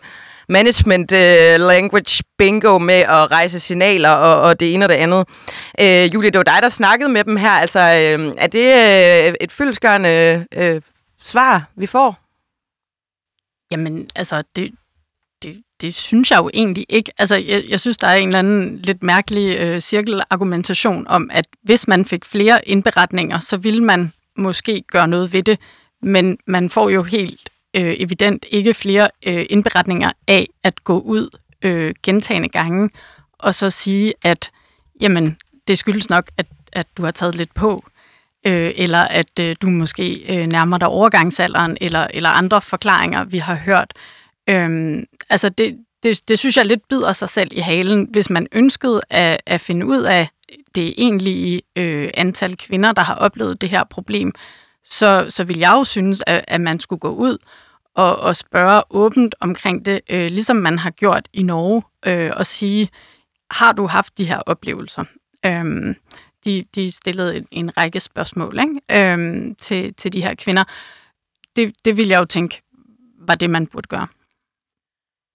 [0.53, 5.29] management øh, language bingo med at rejse signaler og, og det ene og det andet.
[5.81, 7.51] Øh, Julie, det var dig, der snakkede med dem her.
[7.51, 8.67] Altså, øh, er det
[9.29, 10.83] øh, et fyldesgørende øh,
[11.23, 12.19] svar, vi får?
[13.71, 14.73] Jamen, altså, det,
[15.43, 17.13] det, det synes jeg jo egentlig ikke.
[17.19, 21.47] Altså, jeg, jeg synes, der er en eller anden lidt mærkelig øh, cirkelargumentation om, at
[21.63, 25.59] hvis man fik flere indberetninger, så ville man måske gøre noget ved det.
[26.03, 31.39] Men man får jo helt øh, evident ikke flere øh, indberetninger af at gå ud
[31.63, 32.91] øh, gentagende gange
[33.43, 34.51] og så sige, at
[35.01, 35.37] jamen,
[35.69, 37.85] det skyldes nok, at, at du har taget lidt på,
[38.47, 43.39] øh, eller at øh, du måske øh, nærmer dig overgangsalderen, eller, eller andre forklaringer, vi
[43.39, 43.93] har hørt.
[44.49, 48.47] Øh, altså, det, det, det synes jeg lidt bider sig selv i halen, hvis man
[48.53, 50.29] ønskede at, at finde ud af
[50.75, 54.33] det egentlige øh, antal kvinder, der har oplevet det her problem,
[54.85, 57.39] så, så vil jeg jo synes, at, at man skulle gå ud
[57.95, 62.47] og, og spørge åbent omkring det, øh, ligesom man har gjort i Norge, øh, og
[62.47, 62.89] sige,
[63.51, 65.05] har du haft de her oplevelser?
[65.47, 65.95] Øhm,
[66.45, 68.81] de, de stillede en, en række spørgsmål ikke?
[68.91, 70.65] Øhm, til, til de her kvinder.
[71.57, 72.63] Det, det vil jeg jo tænke,
[73.19, 74.07] var det, man burde gøre.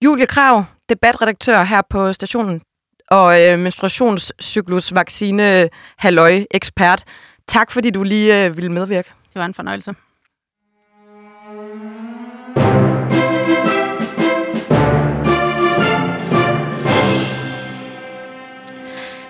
[0.04, 2.62] Julie Krav, debatredaktør her på stationen,
[3.10, 7.04] og øh, menstruationscyklusvaccine halløj ekspert.
[7.46, 9.10] Tak fordi du lige øh, ville medvirke.
[9.32, 9.94] Det var en fornøjelse.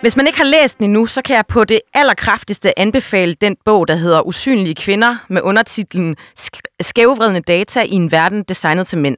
[0.01, 3.57] Hvis man ikke har læst den endnu, så kan jeg på det allerkraftigste anbefale den
[3.65, 6.17] bog, der hedder Usynlige kvinder, med undertitlen
[6.81, 9.17] Skævvredende data i en verden designet til mænd.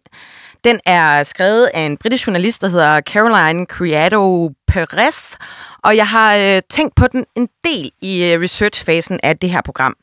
[0.64, 5.36] Den er skrevet af en britisk journalist, der hedder Caroline Criado Perez,
[5.84, 9.60] og jeg har øh, tænkt på den en del i øh, researchfasen af det her
[9.62, 9.96] program.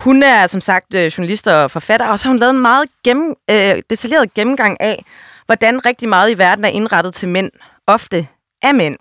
[0.00, 2.88] Hun er som sagt øh, journalist og forfatter, og så har hun lavet en meget
[3.04, 5.04] gennem, øh, detaljeret gennemgang af,
[5.46, 7.50] hvordan rigtig meget i verden er indrettet til mænd,
[7.86, 8.28] ofte
[8.62, 8.96] af mænd.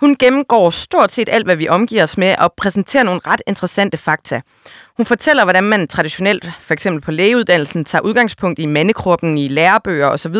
[0.00, 3.96] Hun gennemgår stort set alt, hvad vi omgiver os med, og præsenterer nogle ret interessante
[3.96, 4.40] fakta.
[4.96, 10.06] Hun fortæller, hvordan man traditionelt, for eksempel på lægeuddannelsen, tager udgangspunkt i mandekroppen, i lærebøger
[10.08, 10.36] osv.,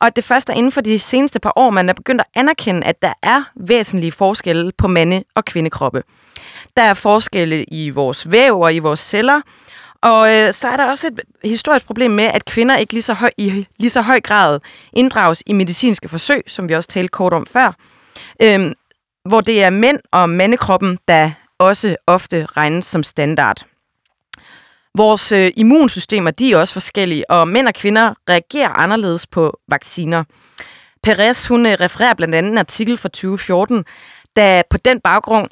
[0.00, 2.26] og at det først er inden for de seneste par år, man er begyndt at
[2.34, 6.02] anerkende, at der er væsentlige forskelle på mande- og kvindekroppe.
[6.76, 9.40] Der er forskelle i vores væv og i vores celler,
[10.02, 13.14] og øh, så er der også et historisk problem med, at kvinder ikke lige så
[13.14, 14.60] høj, i lige så høj grad
[14.92, 17.72] inddrages i medicinske forsøg, som vi også talte kort om før,
[18.42, 18.72] Øhm,
[19.28, 23.64] hvor det er mænd og mandekroppen, der også ofte regnes som standard.
[24.94, 30.24] Vores øh, immunsystemer de er også forskellige, og mænd og kvinder reagerer anderledes på vacciner.
[31.02, 33.84] Perez hun øh, refererer blandt andet en artikel fra 2014,
[34.36, 35.48] der på den baggrund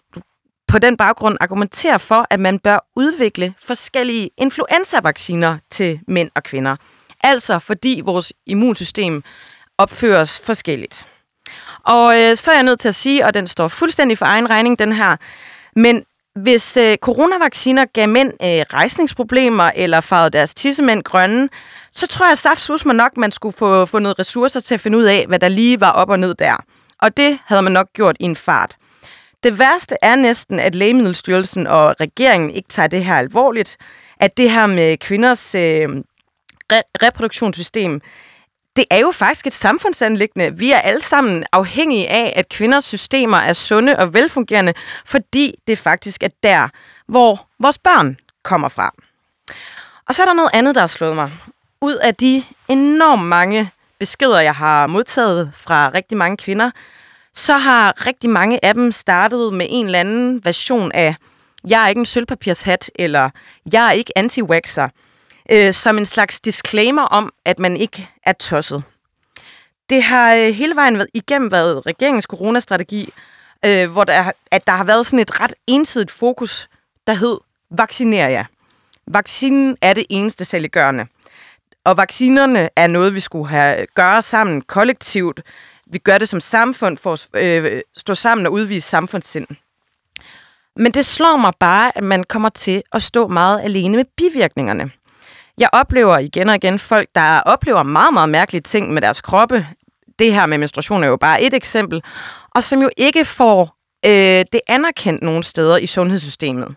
[0.69, 6.77] på den baggrund argumenterer for, at man bør udvikle forskellige influenzavacciner til mænd og kvinder.
[7.21, 9.23] Altså fordi vores immunsystem
[9.79, 11.09] opføres forskelligt.
[11.85, 14.51] Og øh, så er jeg nødt til at sige, og den står fuldstændig for egen
[14.51, 15.17] regning, den her,
[15.77, 16.05] men
[16.43, 21.49] hvis øh, coronavacciner gav mænd øh, rejsningsproblemer eller farvede deres tissemænd grønne,
[21.93, 25.05] så tror jeg saftsus man nok, man skulle få fundet ressourcer til at finde ud
[25.05, 26.57] af, hvad der lige var op og ned der.
[27.03, 28.77] Og det havde man nok gjort i en fart.
[29.43, 33.77] Det værste er næsten, at Lægemiddelstyrelsen og regeringen ikke tager det her alvorligt.
[34.21, 35.89] At det her med kvinders øh,
[36.73, 38.01] re- reproduktionssystem
[38.79, 40.59] det er jo faktisk et samfundsanlæggende.
[40.59, 44.75] Vi er alle sammen afhængige af, at kvinders systemer er sunde og velfungerende,
[45.05, 46.69] fordi det faktisk er der,
[47.07, 48.91] hvor vores børn kommer fra.
[50.09, 51.33] Og så er der noget andet, der har slået mig.
[51.81, 56.71] Ud af de enormt mange beskeder, jeg har modtaget fra rigtig mange kvinder,
[57.39, 61.15] så har rigtig mange af dem startet med en eller anden version af,
[61.69, 63.31] jeg er ikke en sølvpapirshat, eller
[63.73, 64.89] jeg er ikke anti-waxer
[65.53, 68.83] øh, som en slags disclaimer om, at man ikke er tosset.
[69.91, 73.13] Det har øh, hele vejen været, igennem været regeringens coronastrategi,
[73.65, 76.69] øh, hvor der, at der har været sådan et ret ensidigt fokus,
[77.07, 77.39] der hed,
[77.71, 78.45] vacciner jer.
[79.07, 81.07] Vaccinen er det eneste saliggørende.
[81.85, 85.41] Og vaccinerne er noget, vi skulle have gøre sammen kollektivt.
[85.93, 89.47] Vi gør det som samfund for at øh, stå sammen og udvise samfundssind.
[90.77, 94.91] Men det slår mig bare, at man kommer til at stå meget alene med bivirkningerne.
[95.59, 99.67] Jeg oplever igen og igen folk, der oplever meget, meget mærkelige ting med deres kroppe.
[100.19, 102.03] Det her med menstruation er jo bare et eksempel.
[102.55, 103.77] Og som jo ikke får
[104.07, 106.75] øh, det anerkendt nogle steder i sundhedssystemet.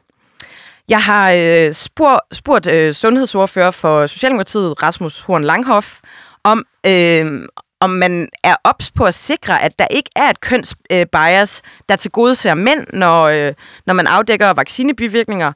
[0.89, 5.99] Jeg har øh, spurgt, spurgt øh, sundhedsordfører for Socialdemokratiet, Rasmus Horn Langhoff,
[6.43, 7.47] om, øh,
[7.82, 12.11] om man er ops på at sikre, at der ikke er et kønsbias, der til
[12.11, 13.53] gode ser mænd, når, øh,
[13.86, 15.51] når man afdækker vaccinebivirkninger.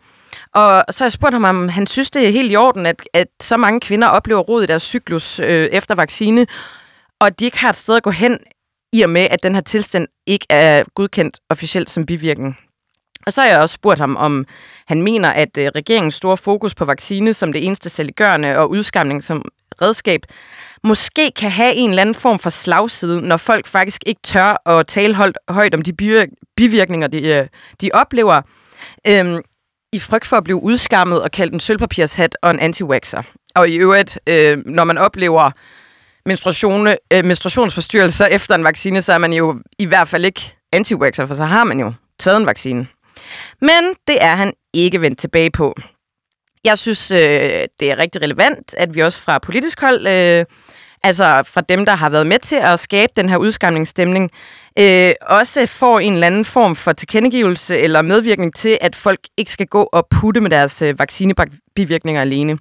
[0.53, 3.01] Og så har jeg spurgt ham, om han synes, det er helt i orden, at,
[3.13, 6.47] at så mange kvinder oplever rod i deres cyklus øh, efter vaccine,
[7.19, 8.39] og de ikke har et sted at gå hen,
[8.93, 12.57] i og med, at den her tilstand ikke er godkendt officielt som bivirkning.
[13.25, 14.45] Og så har jeg også spurgt ham, om
[14.87, 19.23] han mener, at øh, regeringens store fokus på vaccine som det eneste saliggørende og udskamning
[19.23, 19.45] som
[19.81, 20.21] redskab,
[20.83, 24.87] måske kan have en eller anden form for slagside, når folk faktisk ikke tør at
[24.87, 25.15] tale
[25.49, 25.93] højt om de
[26.57, 27.47] bivirkninger, de, øh,
[27.81, 28.41] de oplever.
[29.07, 29.41] Øhm,
[29.93, 33.23] i frygt for at blive udskammet og kaldt en sølvpapirshat og en anti-waxer.
[33.55, 35.51] Og i øvrigt, øh, når man oplever
[36.25, 41.25] menstruation, øh, menstruationsforstyrrelser efter en vaccine, så er man jo i hvert fald ikke anti-waxer,
[41.25, 42.87] for så har man jo taget en vaccine.
[43.61, 45.75] Men det er han ikke vendt tilbage på.
[46.65, 47.19] Jeg synes, øh,
[47.79, 50.45] det er rigtig relevant, at vi også fra politisk hold øh,
[51.03, 54.31] altså fra dem, der har været med til at skabe den her udskamningsstemning,
[54.79, 59.51] øh, også får en eller anden form for tilkendegivelse eller medvirkning til, at folk ikke
[59.51, 62.57] skal gå og putte med deres øh, vaccinebivirkninger alene.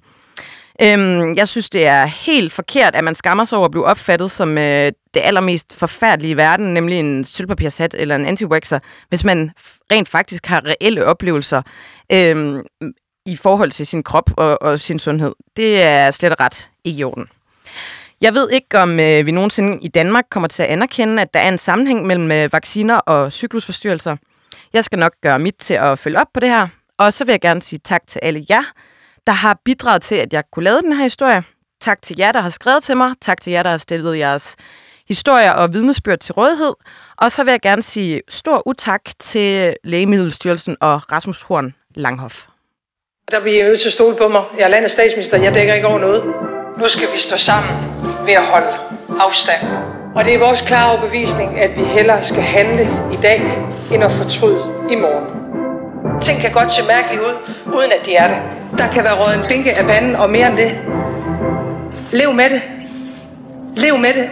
[0.81, 4.31] Øhm, jeg synes, det er helt forkert, at man skammer sig over at blive opfattet
[4.31, 8.45] som øh, det allermest forfærdelige i verden, nemlig en sølvpapirshat eller en anti
[9.09, 9.51] hvis man
[9.91, 11.61] rent faktisk har reelle oplevelser
[12.11, 12.63] øhm,
[13.25, 15.33] i forhold til sin krop og, og sin sundhed.
[15.57, 17.27] Det er slet og ret ikke i orden.
[18.21, 21.39] Jeg ved ikke, om øh, vi nogensinde i Danmark kommer til at anerkende, at der
[21.39, 24.15] er en sammenhæng mellem øh, vacciner og cyklusforstyrrelser.
[24.73, 26.67] Jeg skal nok gøre mit til at følge op på det her.
[26.97, 28.63] Og så vil jeg gerne sige tak til alle jer,
[29.27, 31.43] der har bidraget til, at jeg kunne lave den her historie.
[31.81, 33.13] Tak til jer, der har skrevet til mig.
[33.21, 34.55] Tak til jer, der har stillet jeres
[35.07, 36.73] historier og vidnesbyrd til rådighed.
[37.17, 42.54] Og så vil jeg gerne sige stor utak til Lægemiddelstyrelsen og Rasmus Horn Langhoff.
[43.31, 44.43] Der bliver jeg nødt til at stole på mig.
[44.57, 45.37] Jeg er landets statsminister.
[45.37, 46.23] Jeg dækker ikke over noget.
[46.77, 47.71] Nu skal vi stå sammen
[48.25, 48.67] ved at holde
[49.19, 49.61] afstand.
[50.15, 53.41] Og det er vores klare overbevisning, at vi hellere skal handle i dag,
[53.93, 54.61] end at fortryde
[54.91, 56.21] i morgen.
[56.21, 57.33] Ting kan godt se mærkeligt ud,
[57.65, 58.37] uden at de er det.
[58.77, 60.79] Der kan være råd en finke af panden, og mere end det.
[62.11, 62.61] Lev med det.
[63.75, 64.29] Lev med det.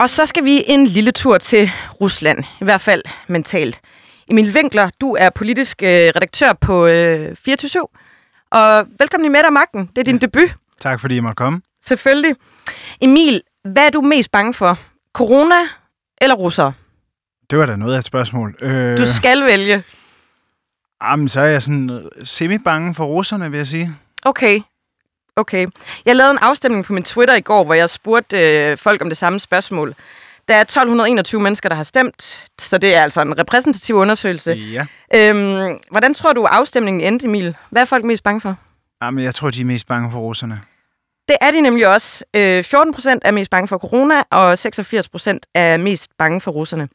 [0.00, 1.70] Og så skal vi en lille tur til
[2.00, 3.80] Rusland, i hvert fald mentalt.
[4.30, 7.86] Emil Winkler, du er politisk øh, redaktør på øh, 24
[8.50, 9.90] og velkommen i Med og Magten.
[9.96, 10.56] Det er din debut.
[10.80, 11.60] Tak fordi I måtte komme.
[11.84, 12.34] Selvfølgelig.
[13.00, 14.78] Emil, hvad er du mest bange for?
[15.12, 15.54] Corona
[16.20, 16.72] eller russer?
[17.50, 18.56] Det var da noget af et spørgsmål.
[18.60, 18.98] Øh...
[18.98, 19.82] Du skal vælge.
[21.02, 23.94] Jamen, så er jeg sådan semi-bange for russerne, vil jeg sige.
[24.22, 24.60] Okay.
[25.36, 25.66] Okay.
[26.06, 29.08] Jeg lavede en afstemning på min Twitter i går, hvor jeg spurgte øh, folk om
[29.08, 29.94] det samme spørgsmål.
[30.48, 34.50] Der er 1221 mennesker, der har stemt, så det er altså en repræsentativ undersøgelse.
[34.52, 34.86] Ja.
[35.14, 37.56] Øhm, hvordan tror du, afstemningen endte, Emil?
[37.70, 38.56] Hvad er folk mest bange for?
[39.02, 40.60] Jamen, jeg tror, de er mest bange for russerne.
[41.28, 42.24] Det er de nemlig også.
[42.36, 46.50] Øh, 14 procent er mest bange for corona, og 86 procent er mest bange for
[46.50, 46.88] russerne.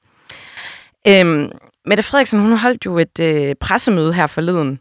[1.08, 1.52] Øhm,
[1.86, 4.80] Mette Frederiksen, hun holdt jo et øh, pressemøde her forleden,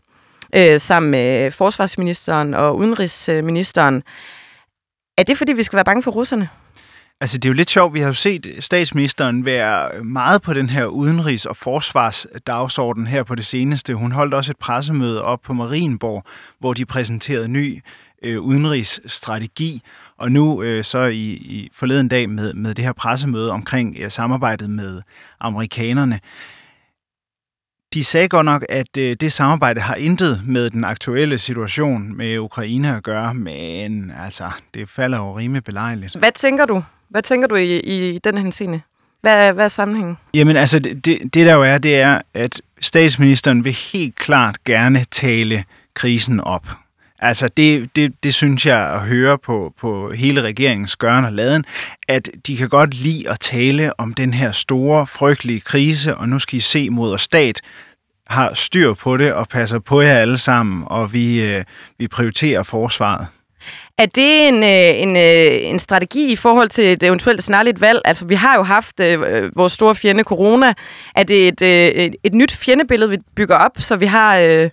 [0.55, 4.03] øh, sammen med forsvarsministeren og udenrigsministeren.
[5.19, 6.49] Er det, fordi vi skal være bange for russerne?
[7.23, 7.95] Altså, det er jo lidt sjovt.
[7.95, 13.35] Vi har jo set statsministeren være meget på den her udenrigs- og forsvarsdagsorden her på
[13.35, 13.95] det seneste.
[13.95, 16.25] Hun holdt også et pressemøde op på Marienborg,
[16.59, 17.83] hvor de præsenterede ny
[18.23, 19.83] øh, udenrigsstrategi.
[20.19, 24.11] Og nu øh, så i, i forleden dag med, med det her pressemøde omkring øh,
[24.11, 25.03] samarbejdet med
[25.41, 26.21] amerikanerne.
[27.95, 32.39] De sagde godt nok, at øh, det samarbejde har intet med den aktuelle situation med
[32.39, 36.17] Ukraine at gøre, men altså, det falder jo rimelig belejligt.
[36.19, 36.83] Hvad tænker du?
[37.13, 38.81] Hvad tænker du i, i den henseende?
[39.21, 40.19] Hvad, hvad er sammenhængen?
[40.35, 44.65] Jamen altså, det, det, det der jo er, det er, at statsministeren vil helt klart
[44.65, 46.67] gerne tale krisen op.
[47.19, 51.65] Altså, det, det, det synes jeg at høre på, på hele regeringens gørn og laden,
[52.09, 56.39] at de kan godt lide at tale om den her store, frygtelige krise, og nu
[56.39, 57.61] skal I se mod og stat,
[58.27, 61.65] har styr på det og passer på jer alle sammen, og vi, øh,
[61.99, 63.27] vi prioriterer forsvaret.
[63.99, 68.01] Er det en, øh, en, øh, en strategi i forhold til et eventuelt snarligt valg?
[68.05, 70.75] Altså, vi har jo haft øh, øh, vores store fjende corona.
[71.17, 74.71] Er det et, øh, et, et nyt fjendebillede, vi bygger op, så vi har øh,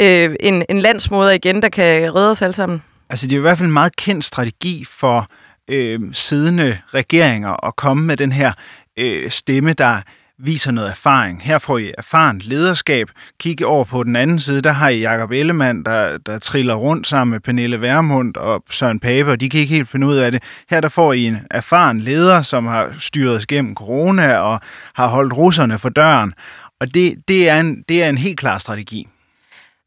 [0.00, 2.82] øh, en, en landsmoder igen, der kan redde os alle sammen?
[3.10, 5.26] Altså, det er i hvert fald en meget kendt strategi for
[5.70, 8.52] øh, siddende regeringer at komme med den her
[8.98, 10.00] øh, stemme, der
[10.38, 11.42] viser noget erfaring.
[11.42, 13.10] Her får I erfaren lederskab.
[13.40, 17.06] Kig over på den anden side, der har I Jacob Ellemann, der, der triller rundt
[17.06, 20.32] sammen med Pernille Værmund og Søren Pape, og de kan ikke helt finde ud af
[20.32, 20.42] det.
[20.70, 24.60] Her der får I en erfaren leder, som har styret os gennem corona og
[24.94, 26.32] har holdt russerne for døren.
[26.80, 29.08] Og det, det, er, en, det er en helt klar strategi.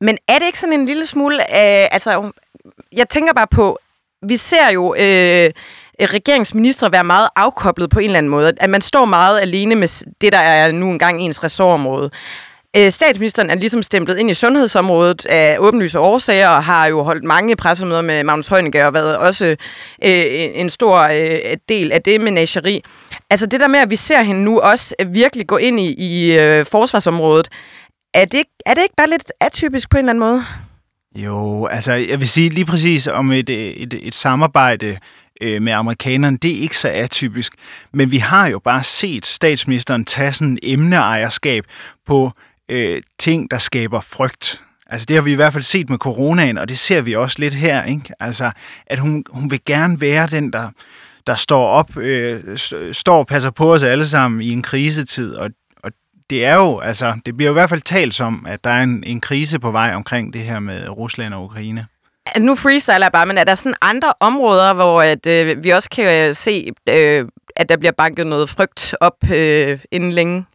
[0.01, 1.35] Men er det ikke sådan en lille smule...
[1.35, 2.31] Øh, altså,
[2.91, 3.79] jeg tænker bare på,
[4.21, 4.95] vi ser jo...
[4.99, 5.51] Øh,
[6.01, 8.53] Øh, regeringsminister være meget afkoblet på en eller anden måde.
[8.57, 12.09] At man står meget alene med det, der er nu engang ens ressortområde.
[12.77, 17.23] Øh, statsministeren er ligesom stemplet ind i sundhedsområdet af åbenlyse årsager, og har jo holdt
[17.23, 19.45] mange pressemøder med Magnus Heunicke, og været også
[20.05, 22.83] øh, en stor øh, del af det menageri.
[23.29, 26.39] Altså det der med, at vi ser hende nu også virkelig gå ind i, i
[26.39, 27.49] øh, forsvarsområdet,
[28.13, 30.43] er det, er det ikke bare lidt atypisk på en eller anden måde?
[31.15, 34.97] Jo, altså jeg vil sige lige præcis om et, øh, et, et samarbejde
[35.41, 37.53] øh, med amerikanerne, det er ikke så atypisk.
[37.93, 41.65] Men vi har jo bare set statsministeren tage sådan emneejerskab
[42.05, 42.31] på
[42.69, 44.61] øh, ting, der skaber frygt.
[44.87, 47.39] Altså det har vi i hvert fald set med coronaen, og det ser vi også
[47.39, 47.83] lidt her.
[47.83, 48.13] Ikke?
[48.19, 48.51] Altså
[48.87, 50.69] at hun, hun vil gerne være den, der,
[51.27, 52.57] der står op, øh,
[52.91, 55.49] står og passer på os alle sammen i en krisetid, og
[55.83, 55.91] og
[56.29, 58.83] det er jo, altså, det bliver jo i hvert fald talt som, at der er
[58.83, 61.87] en, en krise på vej omkring det her med Rusland og Ukraine.
[62.39, 65.89] Nu freestyler jeg bare, men er der sådan andre områder, hvor at, øh, vi også
[65.89, 70.45] kan øh, se, øh, at der bliver banket noget frygt op øh, inden længe?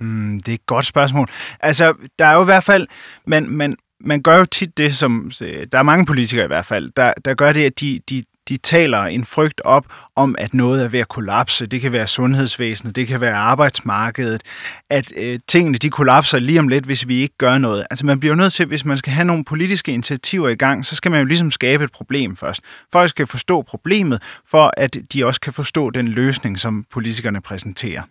[0.00, 1.28] Mm, det er et godt spørgsmål.
[1.60, 2.86] Altså, der er jo i hvert fald,
[3.26, 6.66] man, man, man gør jo tit det, som, øh, der er mange politikere i hvert
[6.66, 9.86] fald, der, der gør det, at de, de, de taler en frygt op
[10.16, 11.66] om, at noget er ved at kollapse.
[11.66, 14.42] Det kan være sundhedsvæsenet, det kan være arbejdsmarkedet,
[14.90, 17.86] at øh, tingene de kollapser lige om lidt, hvis vi ikke gør noget.
[17.90, 20.96] Altså man bliver nødt til, hvis man skal have nogle politiske initiativer i gang, så
[20.96, 22.60] skal man jo ligesom skabe et problem først.
[22.92, 28.02] Folk skal forstå problemet, for at de også kan forstå den løsning, som politikerne præsenterer.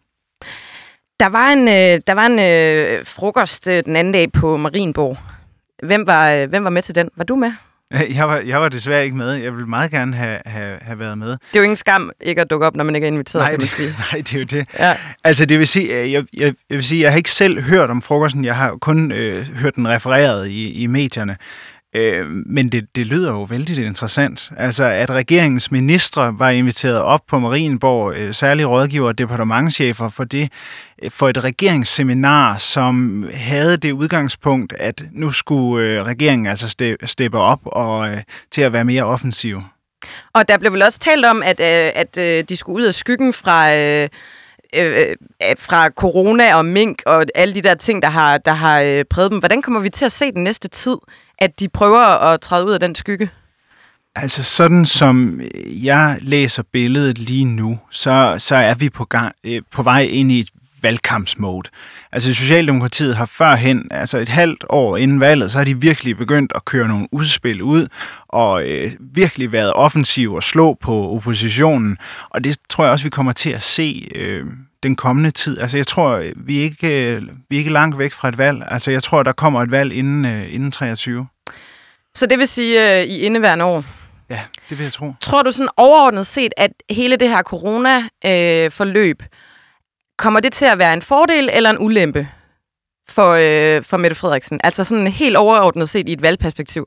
[1.19, 5.17] Der var en, øh, der var en øh, frokost øh, den anden dag på Marienborg.
[5.83, 7.09] Hvem var, øh, hvem var med til den?
[7.15, 7.51] Var du med?
[8.17, 9.33] Jeg var, jeg var desværre ikke med.
[9.33, 11.29] Jeg ville meget gerne have, have, have været med.
[11.29, 13.49] Det er jo ingen skam ikke at dukke op, når man ikke er inviteret, nej,
[13.51, 13.89] kan man sige.
[14.11, 14.67] nej, det er jo det.
[14.79, 14.97] Ja.
[15.23, 18.01] Altså, det vil sige, jeg, jeg, jeg vil sige, jeg har ikke selv hørt om
[18.01, 18.45] frokosten.
[18.45, 21.37] Jeg har kun øh, hørt den refereret i, i medierne.
[21.95, 24.51] Øh, men det, det lyder jo vældig interessant.
[24.57, 30.23] Altså, at regeringens ministre var inviteret op på Marienborg, øh, særlige rådgiver og departementchefer for
[30.23, 30.51] det,
[31.03, 36.97] øh, for et regeringsseminar, som havde det udgangspunkt, at nu skulle øh, regeringen altså ste,
[37.03, 38.17] steppe op og øh,
[38.51, 39.61] til at være mere offensiv.
[40.33, 42.93] Og der blev vel også talt om, at, øh, at øh, de skulle ud af
[42.93, 43.75] skyggen fra...
[43.75, 44.09] Øh
[44.73, 48.81] øh, øh, fra corona og mink og alle de der ting, der har, der har
[48.81, 49.39] øh, præget dem.
[49.39, 50.97] Hvordan kommer vi til at se den næste tid,
[51.39, 53.29] at de prøver at træde ud af den skygge?
[54.15, 55.41] Altså sådan som
[55.83, 60.31] jeg læser billedet lige nu, så, så er vi på, gang, øh, på vej ind
[60.31, 60.49] i et
[60.81, 61.69] valgkampsmode.
[62.11, 66.51] Altså Socialdemokratiet har førhen, altså et halvt år inden valget, så har de virkelig begyndt
[66.55, 67.87] at køre nogle udspil ud,
[68.27, 71.97] og øh, virkelig været offensiv og slå på oppositionen.
[72.29, 74.45] Og det tror jeg også, vi kommer til at se øh,
[74.83, 75.59] den kommende tid.
[75.59, 78.63] Altså jeg tror, vi er ikke, vi er ikke langt væk fra et valg.
[78.67, 81.27] Altså jeg tror, der kommer et valg inden, øh, inden 23.
[82.15, 83.83] Så det vil sige øh, i indeværende år?
[84.29, 85.13] Ja, det vil jeg tro.
[85.21, 89.27] Tror du sådan overordnet set, at hele det her corona-forløb, øh,
[90.17, 92.27] kommer det til at være en fordel eller en ulempe
[93.09, 94.59] for, øh, for Mette Frederiksen?
[94.63, 96.85] Altså sådan helt overordnet set i et valgperspektiv.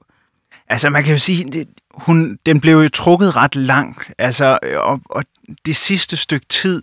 [0.68, 5.00] Altså man kan jo sige, det, hun, den blev jo trukket ret langt, altså, og,
[5.10, 5.24] og
[5.66, 6.82] det sidste stykke tid,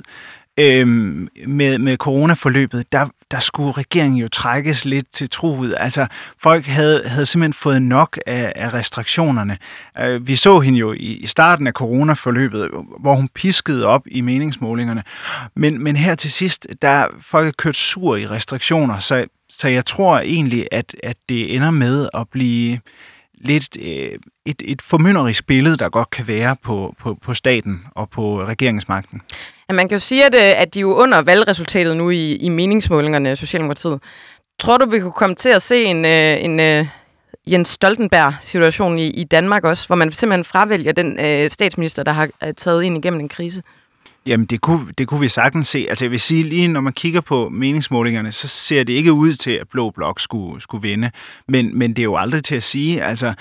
[0.58, 5.76] øhm, med, med coronaforløbet, der, der skulle regeringen jo trækkes lidt til truet.
[5.78, 9.58] Altså, folk havde, havde simpelthen fået nok af, af restriktionerne.
[10.00, 14.22] Øh, vi så hende jo i, i starten af coronaforløbet, hvor hun piskede op i
[14.22, 15.04] meningsmålingerne.
[15.56, 19.86] Men, men her til sidst, der folk er kørt sur i restriktioner, så, så jeg
[19.86, 22.80] tror egentlig, at, at det ender med at blive
[23.38, 28.10] lidt øh, et, et formynderisk billede, der godt kan være på, på, på staten og
[28.10, 29.22] på regeringsmagten.
[29.70, 32.36] Ja, man kan jo sige, at, øh, at de er jo under valgresultatet nu i,
[32.36, 34.00] i meningsmålingerne, Socialdemokratiet.
[34.60, 36.88] Tror du, vi kunne komme til at se en, øh, en øh,
[37.48, 42.30] Jens Stoltenberg-situation i, i Danmark også, hvor man simpelthen fravælger den øh, statsminister, der har
[42.58, 43.64] taget ind igennem en krise?
[44.28, 45.86] Jamen, det kunne, det kunne vi sagtens se.
[45.90, 49.34] Altså, jeg vil sige, lige når man kigger på meningsmålingerne, så ser det ikke ud
[49.34, 51.12] til, at Blå Blok skulle, skulle vinde.
[51.48, 53.04] Men, men det er jo aldrig til at sige.
[53.04, 53.34] Altså,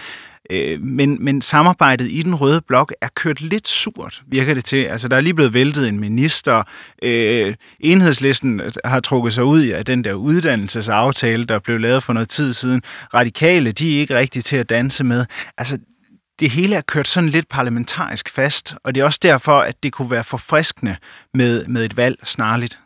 [0.51, 4.85] øh, men, men samarbejdet i den røde blok er kørt lidt surt, virker det til.
[4.85, 6.63] Altså, der er lige blevet væltet en minister.
[7.03, 12.29] Øh, enhedslisten har trukket sig ud af den der uddannelsesaftale, der blev lavet for noget
[12.29, 12.83] tid siden.
[13.15, 15.25] Radikale, de er ikke rigtig til at danse med.
[15.59, 15.79] Altså,
[16.41, 19.93] det hele er kørt sådan lidt parlamentarisk fast, og det er også derfor, at det
[19.93, 20.97] kunne være forfriskende
[21.35, 22.79] med, med et valg snarligt.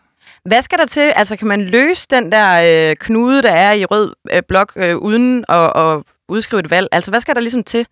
[0.45, 1.13] Hvad skal der til?
[1.17, 4.97] Altså, kan man løse den der øh, knude, der er i rød øh, blok, øh,
[4.97, 6.89] uden at, at udskrive et valg?
[6.93, 7.87] Altså, hvad skal der ligesom til,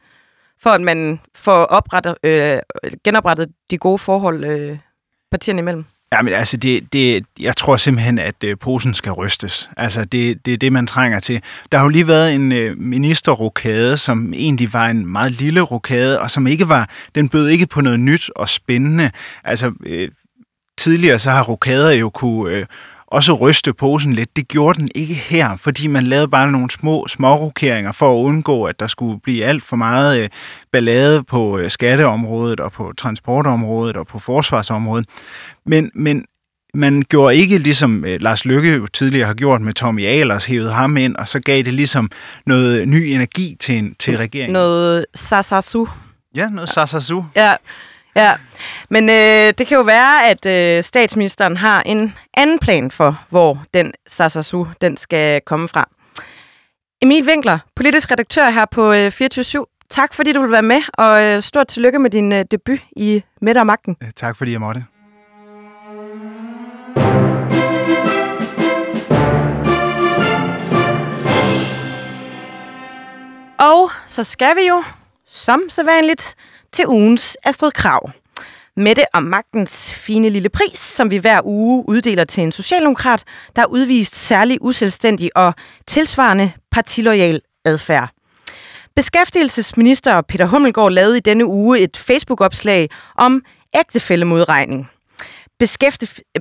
[0.62, 2.58] for at man får oprettet, øh,
[3.04, 4.78] genoprettet de gode forhold øh,
[5.30, 5.84] partierne imellem?
[6.12, 9.70] Ja, men altså, det, det, jeg tror simpelthen, at øh, posen skal rystes.
[9.76, 11.42] Altså, det, det er det, man trænger til.
[11.72, 16.20] Der har jo lige været en øh, ministerrokade, som egentlig var en meget lille rokade,
[16.20, 19.10] og som ikke var, den bød ikke på noget nyt og spændende.
[19.44, 20.08] Altså, øh,
[20.78, 22.66] tidligere så har rokader jo kunne øh,
[23.10, 24.36] også ryste posen lidt.
[24.36, 28.64] Det gjorde den ikke her, fordi man lavede bare nogle små smårokeringer for at undgå,
[28.64, 30.28] at der skulle blive alt for meget øh,
[30.72, 35.06] ballade på øh, skatteområdet og på transportområdet og på forsvarsområdet.
[35.66, 36.24] Men, men
[36.74, 40.72] man gjorde ikke ligesom øh, Lars Lykke jo tidligere har gjort med Tommy Ahlers, hævede
[40.72, 42.10] ham ind, og så gav det ligesom
[42.46, 44.52] noget ny energi til, til regeringen.
[44.52, 45.86] Noget sasasu.
[46.34, 47.22] Ja, noget sasasu.
[47.36, 47.54] Ja,
[48.18, 48.34] Ja,
[48.90, 53.64] men øh, det kan jo være, at øh, statsministeren har en anden plan for, hvor
[53.74, 55.88] den Sasasu den skal komme fra.
[57.02, 61.22] Emil Winkler, politisk redaktør her på øh, 24 Tak fordi du vil være med, og
[61.22, 63.96] øh, stort tillykke med din øh, debut i Midt og Magten.
[64.16, 64.84] Tak fordi jeg måtte.
[73.58, 74.84] Og så skal vi jo,
[75.28, 76.36] som sædvanligt,
[76.72, 78.10] til ugens Astrid Krav.
[78.76, 83.24] Mette og magtens fine lille pris, som vi hver uge uddeler til en socialdemokrat,
[83.56, 85.54] der har udvist særlig uselvstændig og
[85.86, 88.10] tilsvarende partiloyal adfærd.
[88.96, 93.42] Beskæftigelsesminister Peter Hummelgaard lavede i denne uge et Facebook-opslag om
[93.76, 94.90] ægtefællemodregning.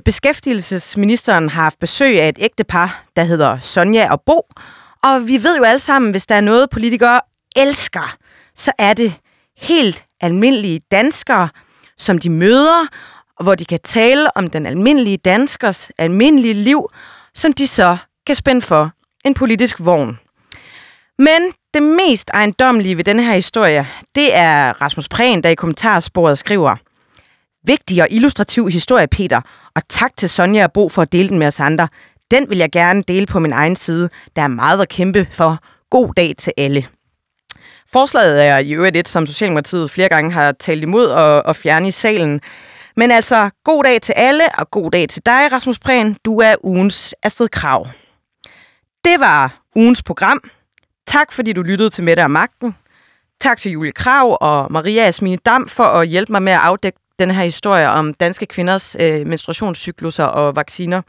[0.04, 4.42] Beskæftigelsesministeren har haft besøg af et ægtepar, der hedder Sonja og Bo,
[5.04, 7.20] og vi ved jo alle sammen, hvis der er noget, politikere
[7.56, 8.16] elsker,
[8.54, 9.14] så er det
[9.56, 11.48] helt almindelige danskere,
[11.96, 12.86] som de møder,
[13.36, 16.90] og hvor de kan tale om den almindelige danskers almindelige liv,
[17.34, 17.96] som de så
[18.26, 18.90] kan spænde for
[19.24, 20.18] en politisk vogn.
[21.18, 26.38] Men det mest ejendomlige ved denne her historie, det er Rasmus Prehn, der i kommentarsporet
[26.38, 26.76] skriver,
[27.64, 29.40] Vigtig og illustrativ historie, Peter,
[29.76, 31.88] og tak til Sonja og Bo for at dele den med os andre.
[32.30, 34.08] Den vil jeg gerne dele på min egen side.
[34.36, 35.58] Der er meget at kæmpe for.
[35.90, 36.86] God dag til alle.
[37.92, 41.88] Forslaget er i øvrigt et, som Socialdemokratiet flere gange har talt imod og, og fjerne
[41.88, 42.40] i salen.
[42.96, 46.16] Men altså, god dag til alle, og god dag til dig, Rasmus Prehn.
[46.24, 47.86] Du er ugens Astrid Krav.
[49.04, 50.40] Det var ugens program.
[51.06, 52.76] Tak fordi du lyttede til Mette og Magten.
[53.40, 56.98] Tak til Julie Krav og Maria Asmine Dam for at hjælpe mig med at afdække
[57.18, 61.02] den her historie om danske kvinders øh, menstruationscykluser og vacciner.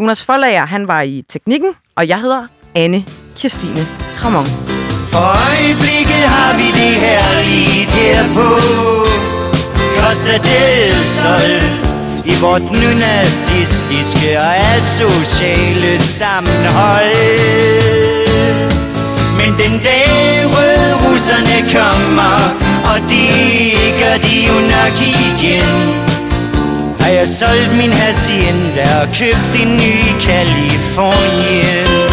[0.00, 3.04] Jonas Follager, han var i teknikken, og jeg hedder Anne
[3.36, 3.80] Kirstine
[4.16, 4.79] Kramon.
[5.12, 8.50] For øjeblikket har vi det her lige her på.
[9.98, 11.52] Costa del Sol
[12.24, 17.80] I vort nu nazistiske og asociale sammenhold.
[19.38, 22.36] Men den dag røde russerne kommer
[22.90, 24.96] Og det gør de jo nok
[25.26, 25.78] igen
[27.00, 32.09] Har jeg solgt min hacienda og købt en ny Kalifornien